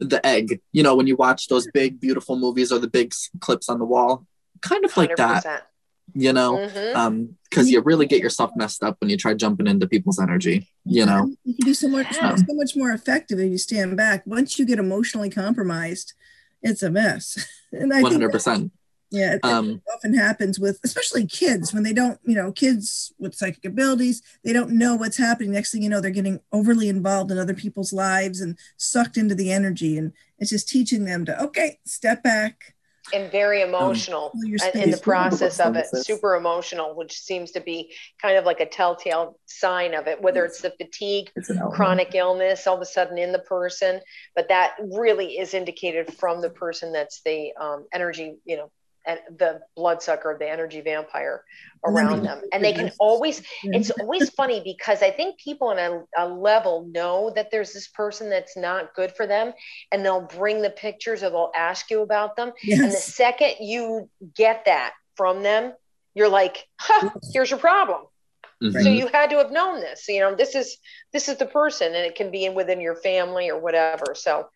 [0.00, 3.68] the egg you know when you watch those big beautiful movies or the big clips
[3.68, 4.26] on the wall
[4.62, 5.16] kind of like 100%.
[5.16, 5.68] that
[6.14, 6.96] you know mm-hmm.
[6.96, 10.68] um because you really get yourself messed up when you try jumping into people's energy
[10.88, 11.30] you know?
[11.44, 14.22] You can be so much so much more effective if you stand back.
[14.26, 16.14] Once you get emotionally compromised
[16.62, 17.46] it's a mess.
[17.70, 18.70] And I 100% that,
[19.10, 23.12] yeah it, um, it often happens with especially kids when they don't you know kids
[23.18, 25.52] with psychic abilities they don't know what's happening.
[25.52, 29.34] Next thing you know they're getting overly involved in other people's lives and sucked into
[29.34, 29.98] the energy.
[29.98, 32.74] And it's just teaching them to okay step back
[33.12, 35.86] and very um, emotional um, in the process of it.
[36.04, 40.44] super emotional which seems to be kind of like a telltale sign of it whether
[40.44, 44.00] it's the fatigue it's chronic illness all of a sudden in the person
[44.34, 48.70] but that really is indicated from the person that's the um, energy you know
[49.08, 51.42] and the bloodsucker, the energy vampire
[51.84, 52.42] around them.
[52.52, 56.86] And they can always, it's always funny because I think people on a, a, level
[56.92, 59.54] know that there's this person that's not good for them
[59.90, 62.52] and they'll bring the pictures or they'll ask you about them.
[62.62, 62.80] Yes.
[62.80, 65.72] And the second you get that from them,
[66.14, 68.02] you're like, huh, here's your problem.
[68.62, 68.82] Mm-hmm.
[68.82, 70.06] So you had to have known this.
[70.08, 70.78] You know, this is
[71.12, 74.14] this is the person, and it can be in within your family or whatever.
[74.16, 74.48] So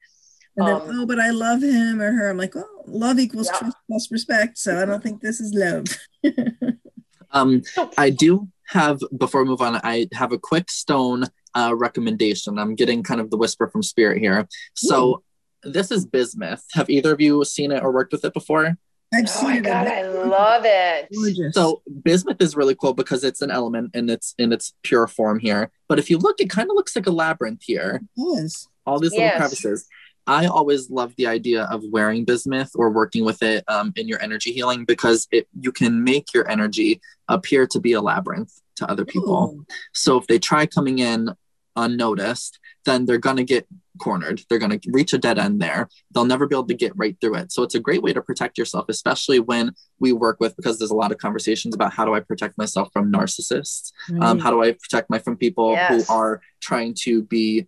[0.57, 2.31] and then, um, oh, but I love him or her.
[2.31, 3.59] I'm like, well, love equals yeah.
[3.59, 4.59] trust plus respect.
[4.59, 5.87] So I don't think this is love.
[7.31, 7.63] um,
[7.99, 9.81] I do have before we move on.
[9.83, 11.25] I have a quick stone
[11.55, 12.59] uh, recommendation.
[12.59, 14.47] I'm getting kind of the whisper from spirit here.
[14.75, 15.23] So
[15.63, 16.65] this is bismuth.
[16.73, 18.77] Have either of you seen it or worked with it before?
[19.15, 19.65] I've Oh seen my it.
[19.65, 21.09] god, I love it.
[21.15, 21.55] Gorgeous.
[21.55, 25.39] So bismuth is really cool because it's an element and it's in its pure form
[25.39, 25.71] here.
[25.87, 28.01] But if you look, it kind of looks like a labyrinth here.
[28.17, 28.69] it is.
[28.87, 29.37] All these little Yes.
[29.37, 29.87] crevices.
[30.27, 34.23] I always love the idea of wearing bismuth or working with it um, in your
[34.23, 38.91] energy healing because it you can make your energy appear to be a labyrinth to
[38.91, 39.57] other people.
[39.57, 39.67] Ooh.
[39.93, 41.31] So if they try coming in
[41.77, 43.67] unnoticed, then they're going to get
[43.99, 44.43] cornered.
[44.49, 45.89] They're going to reach a dead end there.
[46.13, 47.53] They'll never be able to get right through it.
[47.53, 50.91] So it's a great way to protect yourself, especially when we work with, because there's
[50.91, 53.93] a lot of conversations about how do I protect myself from narcissists?
[54.21, 56.09] Um, how do I protect my from people Yes.
[56.09, 57.67] who are trying to be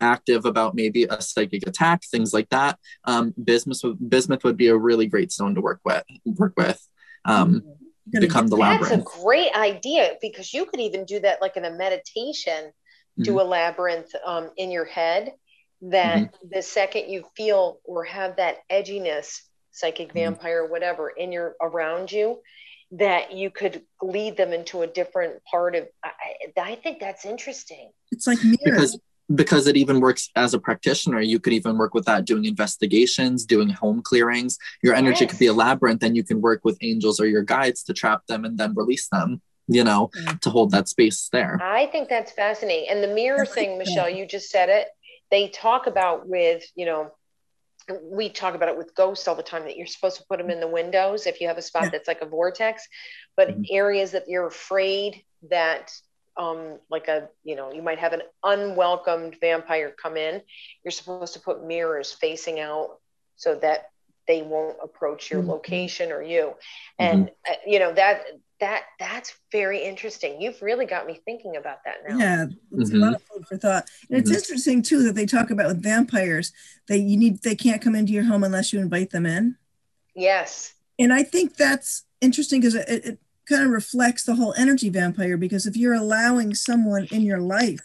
[0.00, 2.78] active about maybe a psychic attack, things like that.
[3.04, 6.04] Um, bismuth, bismuth would be a really great stone to work with.
[6.24, 6.80] Work with.
[7.24, 7.62] Um,
[8.12, 8.90] Gonna become the labyrinth.
[9.04, 12.72] That's a great idea because you could even do that like in a meditation,
[13.20, 13.38] do Mm-hmm.
[13.40, 15.32] a labyrinth um, in your head.
[15.82, 16.48] That Mm-hmm.
[16.52, 19.38] the second you feel or have that edginess,
[19.70, 20.18] psychic Mm-hmm.
[20.18, 22.40] vampire, whatever, in your around you,
[22.92, 25.88] that you could lead them into a different part of.
[26.04, 26.10] I,
[26.56, 27.90] I I think that's interesting.
[28.12, 28.58] It's like mirrors.
[28.64, 29.00] because
[29.34, 33.46] because it even works as a practitioner you could even work with that doing investigations
[33.46, 37.18] doing home clearings your energy could be a labyrinth and you can work with angels
[37.20, 40.34] or your guides to trap them and then release them you know Yeah.
[40.42, 42.90] to hold that space there I think that's fascinating.
[42.90, 43.86] And the mirror I like thing, that.
[43.86, 44.88] Michele, you just said it.
[45.30, 47.12] They talk about with, you know,
[48.02, 50.50] we talk about it with ghosts all the time that you're supposed to put them
[50.50, 51.88] in the windows if you have a spot Yeah.
[51.90, 52.86] that's like a vortex,
[53.36, 53.66] but Mhm.
[53.70, 55.90] areas that you're afraid that,
[56.36, 60.42] um, like a, you know, you might have an unwelcomed vampire come in,
[60.84, 62.98] you're supposed to put mirrors facing out
[63.36, 63.90] so that
[64.26, 65.48] they won't approach your Mhm.
[65.48, 66.54] location or you.
[66.98, 68.24] And, uh, you know, that,
[68.60, 70.40] that, that's very interesting.
[70.40, 72.18] You've really got me thinking about that now.
[72.18, 72.94] Yeah, it's Mhm.
[72.94, 73.90] a lot of food for thought.
[74.08, 74.36] And it's Mhm.
[74.36, 76.52] interesting too that they talk about with vampires.
[76.88, 79.56] They you need they can't come into your home unless you invite them in.
[80.14, 80.72] Yes.
[80.98, 83.18] And I think that's interesting because it, it
[83.48, 85.36] kind of reflects the whole energy vampire.
[85.36, 87.80] Because if you're allowing someone in your life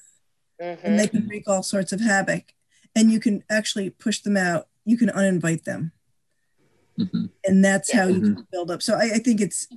[0.62, 0.80] Mhm.
[0.84, 2.53] and they can wreak all sorts of havoc,
[2.95, 5.91] and you can actually push them out, you can uninvite them,
[6.97, 7.30] Mhm.
[7.45, 8.82] and that's how you can build up.
[8.82, 9.68] So I, I think it's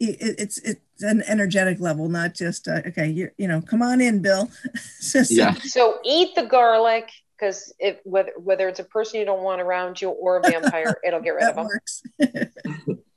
[0.00, 3.08] it, it's it's an energetic level, not just uh, okay.
[3.08, 4.50] You you know, come on in, Bill.
[5.00, 9.26] So- so- yeah So eat the garlic because if whether whether it's a person you
[9.26, 12.36] don't want around you or a vampire, it'll get rid of that
[12.88, 12.98] them.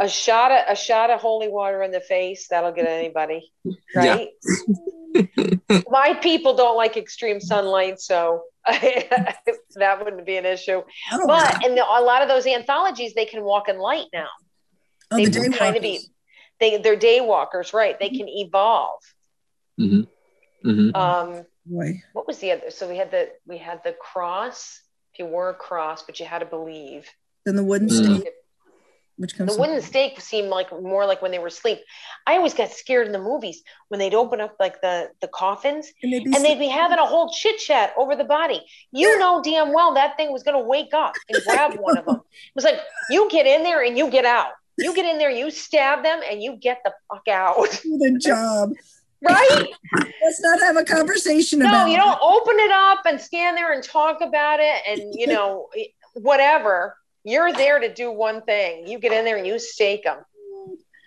[0.00, 3.52] A shot of a shot of holy water in the face that'll get anybody,
[3.94, 4.16] Yeah.
[4.16, 4.28] right?
[5.88, 10.82] My people don't like extreme sunlight, so that wouldn't be an issue.
[11.26, 14.28] But in a lot of those anthologies, they can walk in light now.
[15.10, 16.00] oh, they the kind of be
[16.58, 17.98] they they're day walkers, right?
[17.98, 19.00] They can evolve.
[19.80, 20.06] Mhm.
[20.64, 20.96] Mhm.
[20.96, 22.02] Um, Boy.
[22.12, 22.70] what was the other?
[22.70, 24.80] So we had the we had the cross.
[25.12, 27.08] If you wore a cross, but you had to believe.
[27.46, 28.18] Then the wooden Mm.
[28.20, 28.32] stake,
[29.20, 31.78] which comes The from- wooden stake seemed like more like when they were asleep.
[32.26, 35.92] I always got scared in the movies when they'd open up like the the coffins
[36.02, 38.60] and they'd be, and they'd be having a whole chit chat over the body.
[38.92, 42.04] You know damn well that thing was going to wake up and grab one of
[42.06, 42.16] them.
[42.16, 44.48] It was like you get in there and you get out.
[44.78, 47.56] You get in there, you stab them, and you get the fuck out.
[47.82, 48.72] do the job.
[49.22, 49.66] Right?
[50.22, 53.58] Let's not have a conversation No, about No, you don't open it up and stand
[53.58, 55.68] there and talk about it and, you know,
[56.14, 56.96] whatever.
[57.24, 58.86] You're there to do one thing.
[58.86, 60.18] You get in there and you stake them.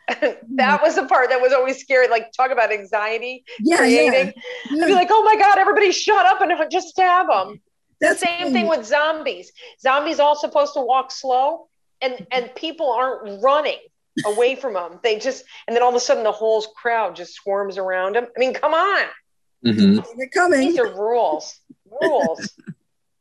[0.56, 2.08] that was the part that was always scary.
[2.08, 4.34] Like, talk about anxiety Yeah, creating.
[4.72, 4.84] yeah.
[4.84, 7.62] I'd be like, oh my God, everybody shut up and just stab them.
[8.02, 9.52] That's Same thing with zombies.
[9.80, 11.68] Zombies all supposed to walk slow,
[12.02, 13.78] and and people aren't running
[14.26, 15.00] away from them.
[15.02, 18.26] They just and then all of a sudden the whole crowd just swarms around them.
[18.36, 19.06] I mean, come on,
[19.66, 20.06] Mhm.
[20.18, 20.60] They're coming.
[20.60, 21.58] these are rules.
[21.90, 22.54] Rules.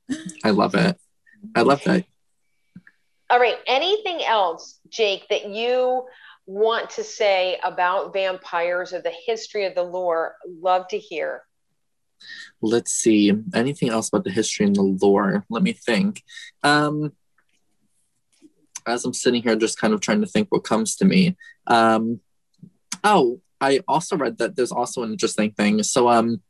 [0.44, 0.98] i love it
[1.54, 2.04] i love that
[3.32, 3.56] all right.
[3.66, 6.04] Anything else, Jake, that you
[6.44, 10.36] want to say about vampires or the history of the lore?
[10.60, 11.42] Love to hear.
[12.60, 16.22] let's see anything else about the history and the lore let me think
[16.62, 17.12] um
[18.86, 22.20] as i'm sitting here just kind of trying to think what comes to me um
[23.02, 26.40] oh i also read that there's also an interesting thing so um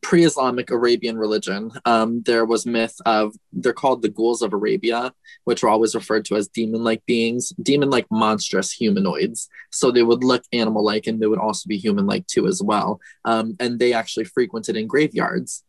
[0.00, 5.12] pre-islamic arabian religion um there was myth of they're called the ghouls of arabia
[5.44, 9.48] which are always referred to as demon-like beings demon-like monstrous humanoids.
[9.70, 13.00] So they would look animal-like and they would also be human-like too as well.
[13.24, 15.62] Um, and they actually frequented in graveyards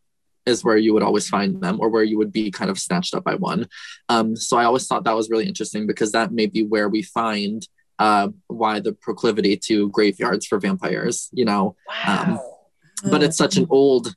[0.46, 3.14] is where you would always find them or where you would be kind of snatched
[3.14, 3.68] up by one.
[4.08, 7.02] Um, so i always thought that was really interesting because that may be where we
[7.02, 7.66] find
[7.98, 11.76] uh, why the proclivity to graveyards for vampires you know?
[11.88, 12.57] Wow.
[13.02, 13.24] But Oh.
[13.26, 14.14] it's such an old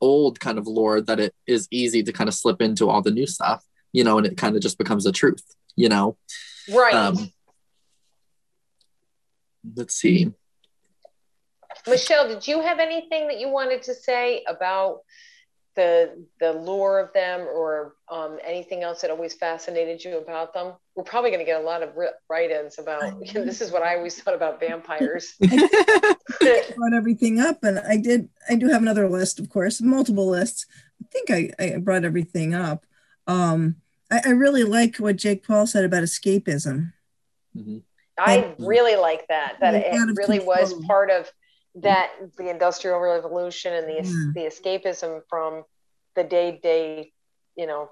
[0.00, 3.10] old kind of lore that it is easy to kind of slip into all the
[3.12, 5.44] new stuff you know and it kind of just becomes a truth
[5.76, 6.16] you know
[6.68, 6.92] Right.
[6.92, 7.30] um
[9.76, 10.32] let's see
[11.86, 15.00] Michele, did you have anything that you wanted to say about
[15.74, 20.74] the the lure of them or um, anything else that always fascinated you about them?
[20.94, 21.90] We're probably going to get a lot of
[22.28, 23.14] write-ins about.
[23.32, 25.34] this is what I always thought about vampires.
[25.40, 30.66] brought everything up and I did I do have another list of course multiple lists
[31.00, 32.84] I think I, I brought everything up
[33.26, 33.76] um
[34.10, 36.92] I, I really like what Jake Paul said about escapism
[37.56, 37.82] Mhm.
[38.18, 39.56] I really like that.
[39.60, 41.30] That it of really was part of
[41.76, 44.32] that the industrial revolution and the Yeah.
[44.34, 45.64] the escapism from
[46.16, 47.12] the day day,
[47.56, 47.90] you know,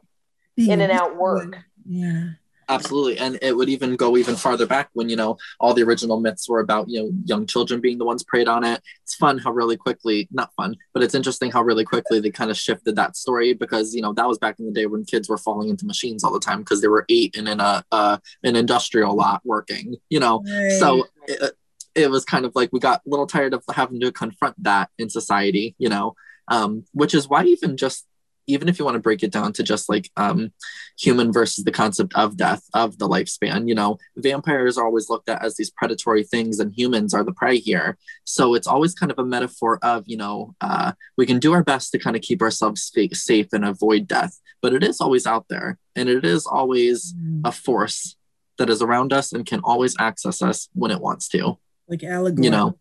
[0.57, 1.57] Being in and out work.
[1.89, 2.31] yeah
[2.69, 6.21] absolutely and it would even go even farther back when you know all the original
[6.21, 9.39] myths were about you know young children being the ones preyed on it it's fun
[9.39, 12.95] how really quickly not fun but it's interesting how really quickly they kind of shifted
[12.95, 15.69] that story because you know that was back in the day when kids were falling
[15.69, 19.17] into machines all the time because they were eight and in a uh, an industrial
[19.17, 20.71] lot working you know Right.
[20.79, 21.53] so it,
[21.95, 24.91] it was kind of like we got a little tired of having to confront that
[24.99, 26.15] in society you know?
[26.49, 28.07] Um, which is why even just
[28.47, 30.53] even if you want to break it down to just like um,
[30.99, 35.29] human versus the concept of death of the lifespan you know vampires are always looked
[35.29, 37.97] at as these predatory things and humans are the prey here.
[38.25, 41.63] So it's always kind of a metaphor of you know uh, we can do our
[41.63, 45.47] best to kind of keep ourselves safe and avoid death but it is always out
[45.49, 48.17] there and it is always Mm, a force
[48.59, 51.59] that is around us and can always access us when it wants to
[51.91, 52.79] like allegory you know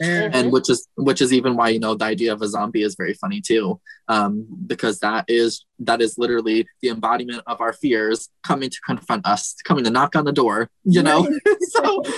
[0.00, 0.30] there.
[0.32, 2.94] and which is which is even why you know the idea of a zombie is
[2.96, 8.28] very funny too um because that is that is literally the embodiment of our fears
[8.42, 11.26] coming to confront us coming to knock on the door you know
[11.60, 12.02] so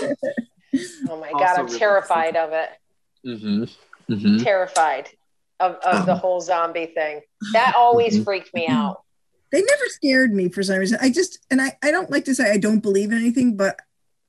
[1.08, 2.68] Oh my god, I'm really terrified of it.
[3.26, 3.74] mhm,
[4.10, 4.42] mhm.
[4.44, 5.08] Terrified
[5.58, 6.18] of, of the Um.
[6.18, 7.22] whole zombie thing.
[7.54, 8.24] That always Mhm.
[8.24, 9.02] freaked me out.
[9.50, 12.34] they never scared me for some reason I just and I, I don't like to
[12.34, 13.80] say I don't believe in anything but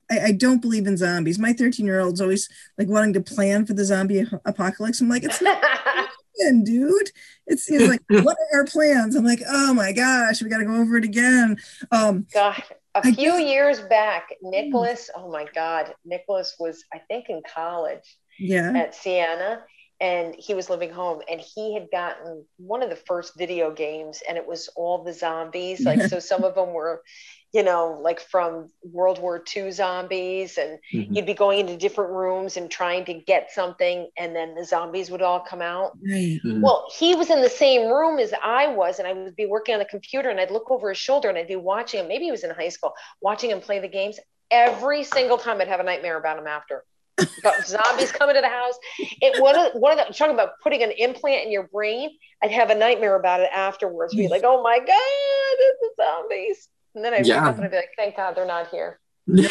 [0.09, 3.65] I, I don't believe in zombies my 13 year old's always like wanting to plan
[3.65, 5.63] for the zombie apocalypse I'm like it's not
[6.39, 7.11] again, dude.
[7.47, 9.15] It's, it's like, what are our plans?
[9.15, 11.57] I'm like, oh my gosh, we got to go over it again.
[11.91, 12.61] Um, God,
[12.95, 17.41] a I few guess- years back, Nicholas, oh my God, Nicholas was, I think, in
[17.53, 18.73] college yeah.
[18.75, 19.63] at Siena
[20.01, 24.23] and he was living home and he had gotten one of the first video games
[24.27, 25.81] and it was all the zombies.
[25.81, 27.03] Like, so some of them were,
[27.51, 31.15] you know, like from World War II zombies and Mhm.
[31.15, 35.09] you'd be going into different rooms and trying to get something and then the zombies
[35.09, 35.93] would all come out.
[36.07, 36.39] Right.
[36.45, 36.61] Mhm.
[36.61, 39.73] Well, he was in the same room as I was, and I would be working
[39.73, 42.07] on the computer, and I'd look over his shoulder, and I'd be watching him.
[42.07, 44.19] Maybe he was in high school, watching him play the games.
[44.51, 46.85] Every single time, I'd have a nightmare about him after.
[47.39, 48.77] About zombies coming to the house.
[49.21, 52.17] It one of one of the talking about putting an implant in your brain.
[52.41, 54.15] I'd have a nightmare about it afterwards.
[54.15, 56.69] Be like, oh my god, it's the zombies.
[56.99, 57.43] And then I'd Yeah.
[57.43, 58.99] wake up and I'd be like, thank God they're not here.
[59.29, 59.47] I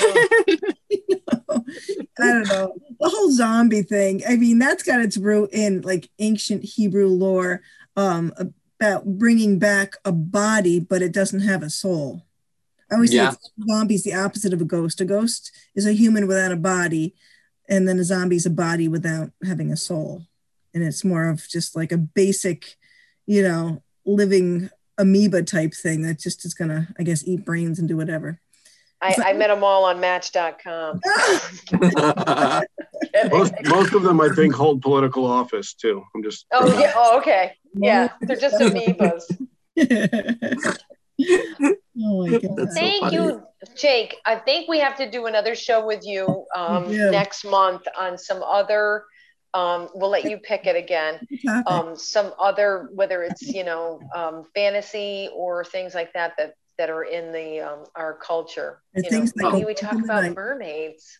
[2.18, 2.74] don't know.
[3.00, 4.20] The whole zombie thing.
[4.28, 7.62] I mean, that's got its root in like ancient Hebrew lore
[7.96, 8.34] um,
[8.78, 12.26] about bringing back a body, but it doesn't have a soul.
[12.90, 13.30] I always Yeah.
[13.30, 15.00] say it's- zombie's the opposite of a ghost.
[15.00, 17.14] A ghost is a human without a body,
[17.66, 20.26] and then a zombie is a body without having a soul.
[20.74, 22.76] And it's more of just like a basic,
[23.24, 24.68] you know, living
[24.98, 28.40] amoeba type thing that just is gonna, I guess, eat brains and do whatever.
[29.00, 31.00] I, I met them all on Match.com.
[33.30, 36.02] Most, most of them, I think, hold political office too.
[36.14, 36.46] I'm just.
[36.52, 36.92] oh yeah.
[36.96, 37.52] Oh okay.
[37.74, 39.22] Yeah, they're just amoebas.
[42.00, 42.56] oh my god.
[42.56, 43.16] That's so Thank funny.
[43.16, 43.42] you,
[43.76, 44.16] Jake.
[44.26, 47.10] I think we have to do another show with you um, Yeah.
[47.10, 49.04] next month on some other.
[49.54, 51.26] Um, we'll let you pick it again.
[51.66, 56.90] Um, some other, whether it's you know um, fantasy or things like that that that
[56.90, 58.80] are in the um, our culture.
[58.94, 60.34] And You know, like maybe we talk about night.
[60.36, 61.18] mermaids.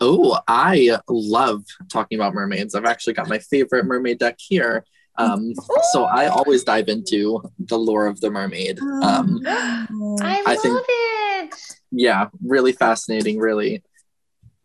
[0.00, 2.74] Oh, I love talking about mermaids.
[2.74, 4.84] I've actually got my favorite mermaid deck here.
[5.18, 5.52] Um,
[5.92, 8.78] so I always dive into the lore of the mermaid.
[8.80, 11.54] Um, Oh, I I love think- it.
[11.90, 13.82] yeah, really fascinating, really,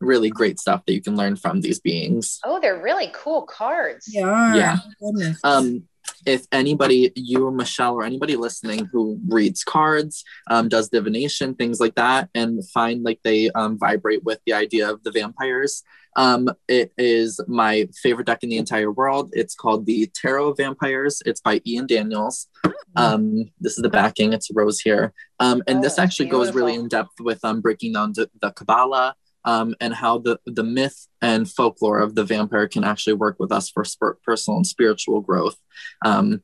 [0.04, 2.40] really great stuff that you can learn from these beings.
[2.44, 4.06] Oh, they're really cool cards.
[4.06, 4.56] they are.
[4.56, 4.78] Yeah.
[5.00, 5.40] Goodness.
[5.44, 5.84] Um,
[6.26, 11.80] if anybody, you or Michele or anybody listening who reads cards, um, does divination, things
[11.80, 15.84] like that, and find like they um, vibrate with the idea of the vampires,
[16.16, 19.32] um, it is my favorite deck in the entire world.
[19.34, 21.22] It's called the Tarot of Vampires.
[21.26, 22.48] It's by Ian Daniels.
[22.96, 24.34] Um, this is the backing.
[24.34, 25.14] It's a rose here.
[25.40, 28.52] Um, and Oh, this actually goes really in depth with um, breaking down the, the
[28.52, 29.16] Kabbalah,
[29.46, 33.52] um, and how the the myth and folklore of the vampire can actually work with
[33.52, 35.58] us for sp- personal and spiritual growth.
[36.06, 36.42] Um,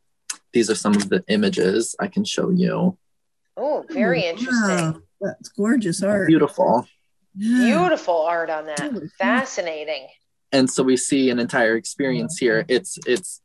[0.53, 2.97] these are some of the images I can show you.
[3.57, 5.01] Oh, very Wow, interesting.
[5.21, 6.27] That's gorgeous art.
[6.27, 6.87] Beautiful.
[7.37, 8.91] Beautiful art on that.
[9.17, 10.07] Fascinating.
[10.51, 13.39] and so we see an entire experience here it's it's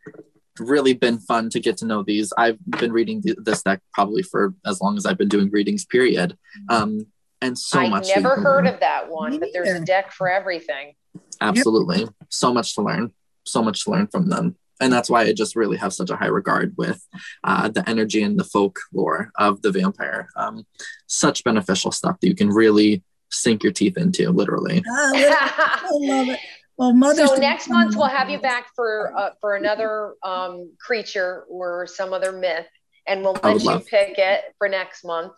[0.58, 4.22] really been fun to get to know these i've been reading th- this deck probably
[4.22, 6.34] for as long as i've been doing readings period
[6.70, 7.06] um
[7.44, 8.74] and so I much you never heard learn.
[8.74, 10.94] of that one, Me but there's a deck for everything.
[11.40, 12.06] absolutely.
[12.30, 13.12] So much to learn.
[13.44, 14.56] So much to learn from them.
[14.80, 17.00] And that's why i just really have such a high regard with
[17.44, 20.28] uh, the energy and the folklore of the vampire.
[20.36, 20.66] Um,
[21.06, 24.82] such beneficial stuff that you can really sink your teeth into literally.
[24.88, 26.40] Ah, I love it.
[26.76, 31.44] Well, Mother's so next month we'll have you back for uh, for another um, creature
[31.48, 32.66] or some other myth,
[33.06, 35.34] and we'll let you love- pick it for next month.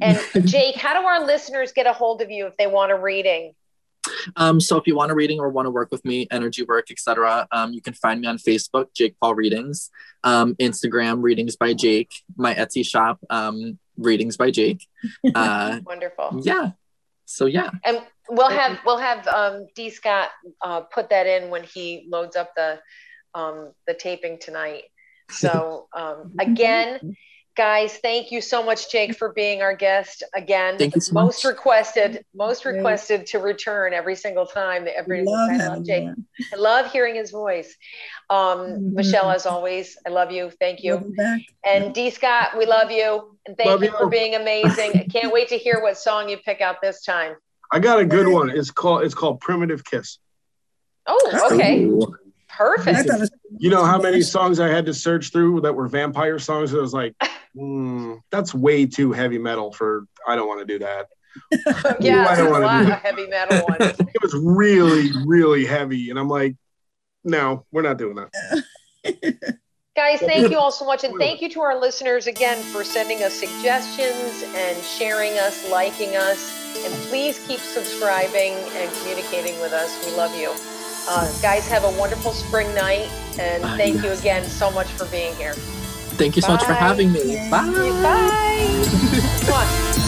[0.00, 2.96] And Jake, how do our listeners get a hold of you if they want a
[2.96, 3.54] reading?
[4.36, 6.90] Um, so if you want a reading or want to work with me, energy work,
[6.90, 9.90] etc., um, you can find me on Facebook, Jake Paul Readings,
[10.24, 14.86] um, Instagram, Readings by Jake, my Etsy shop, um, Readings by Jake.
[15.34, 16.40] Uh, Wonderful.
[16.42, 16.70] yeah.
[17.26, 20.28] So yeah, And we'll have we'll have um, D Scott
[20.62, 22.80] uh, put that in when he loads up the
[23.34, 24.84] um, the taping tonight.
[25.30, 27.16] So um, again,
[27.56, 30.78] guys, thank you so much, Jake, for being our guest again.
[30.78, 31.52] Thank you so most much.
[31.52, 32.76] requested, most Great.
[32.76, 34.84] requested to return every single time.
[34.84, 36.04] that Everybody love I having love Jake.
[36.04, 36.26] on.
[36.52, 37.74] I love hearing his voice.
[38.30, 38.92] Um, Mhm.
[38.92, 40.50] Michele, as always, I love you.
[40.60, 40.94] Thank you.
[41.18, 41.44] Love you.
[41.64, 43.36] And D Scott, we love you.
[43.46, 43.96] And thank Love you you.
[43.96, 44.92] for being amazing.
[44.98, 47.34] I can't wait to hear what song you pick out this time.
[47.72, 48.50] I got a good one.
[48.50, 50.18] It's called it's called Primitive Kiss.
[51.06, 51.84] Oh, okay.
[51.84, 52.14] Ooh.
[52.58, 53.08] I Perfect.
[53.08, 56.38] thought was You know how many songs I had to search through that were vampire
[56.38, 56.74] songs?
[56.74, 57.14] I was like,
[57.56, 60.06] mm, that's way too heavy metal for.
[60.26, 61.06] I don't want to do that.
[62.00, 63.02] yeah, I there's don't a wanna lot do of that.
[63.02, 63.94] heavy metal ones.
[63.98, 66.56] It was really, really heavy, and I'm like,
[67.24, 69.54] no, we're not doing that.
[69.96, 71.04] Guys, thank you all so much.
[71.04, 76.16] And thank you to our listeners again for sending us suggestions and sharing us, liking
[76.16, 76.84] us.
[76.84, 80.04] And please keep subscribing and communicating with us.
[80.06, 80.75] We love you.
[81.08, 83.08] Uh, guys, have a wonderful spring night.
[83.38, 85.54] And Ah, thank you again so much for being here.
[86.18, 87.36] Thank you so much for having me.
[87.50, 87.66] Bye.
[88.02, 89.40] Bye.
[89.44, 90.05] Come on.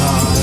[0.00, 0.40] time.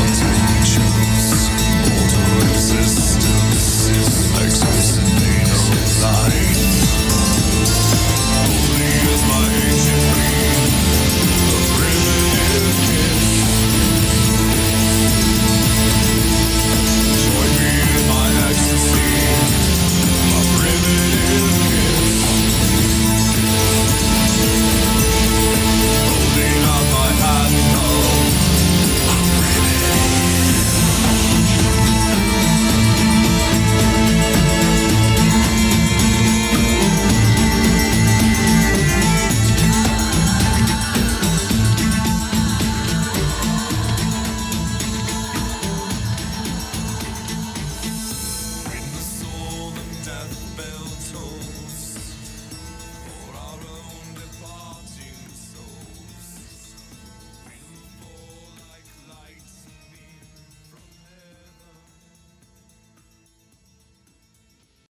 [0.00, 1.50] Untangles,
[1.84, 3.88] border resistance,
[4.42, 5.03] existence.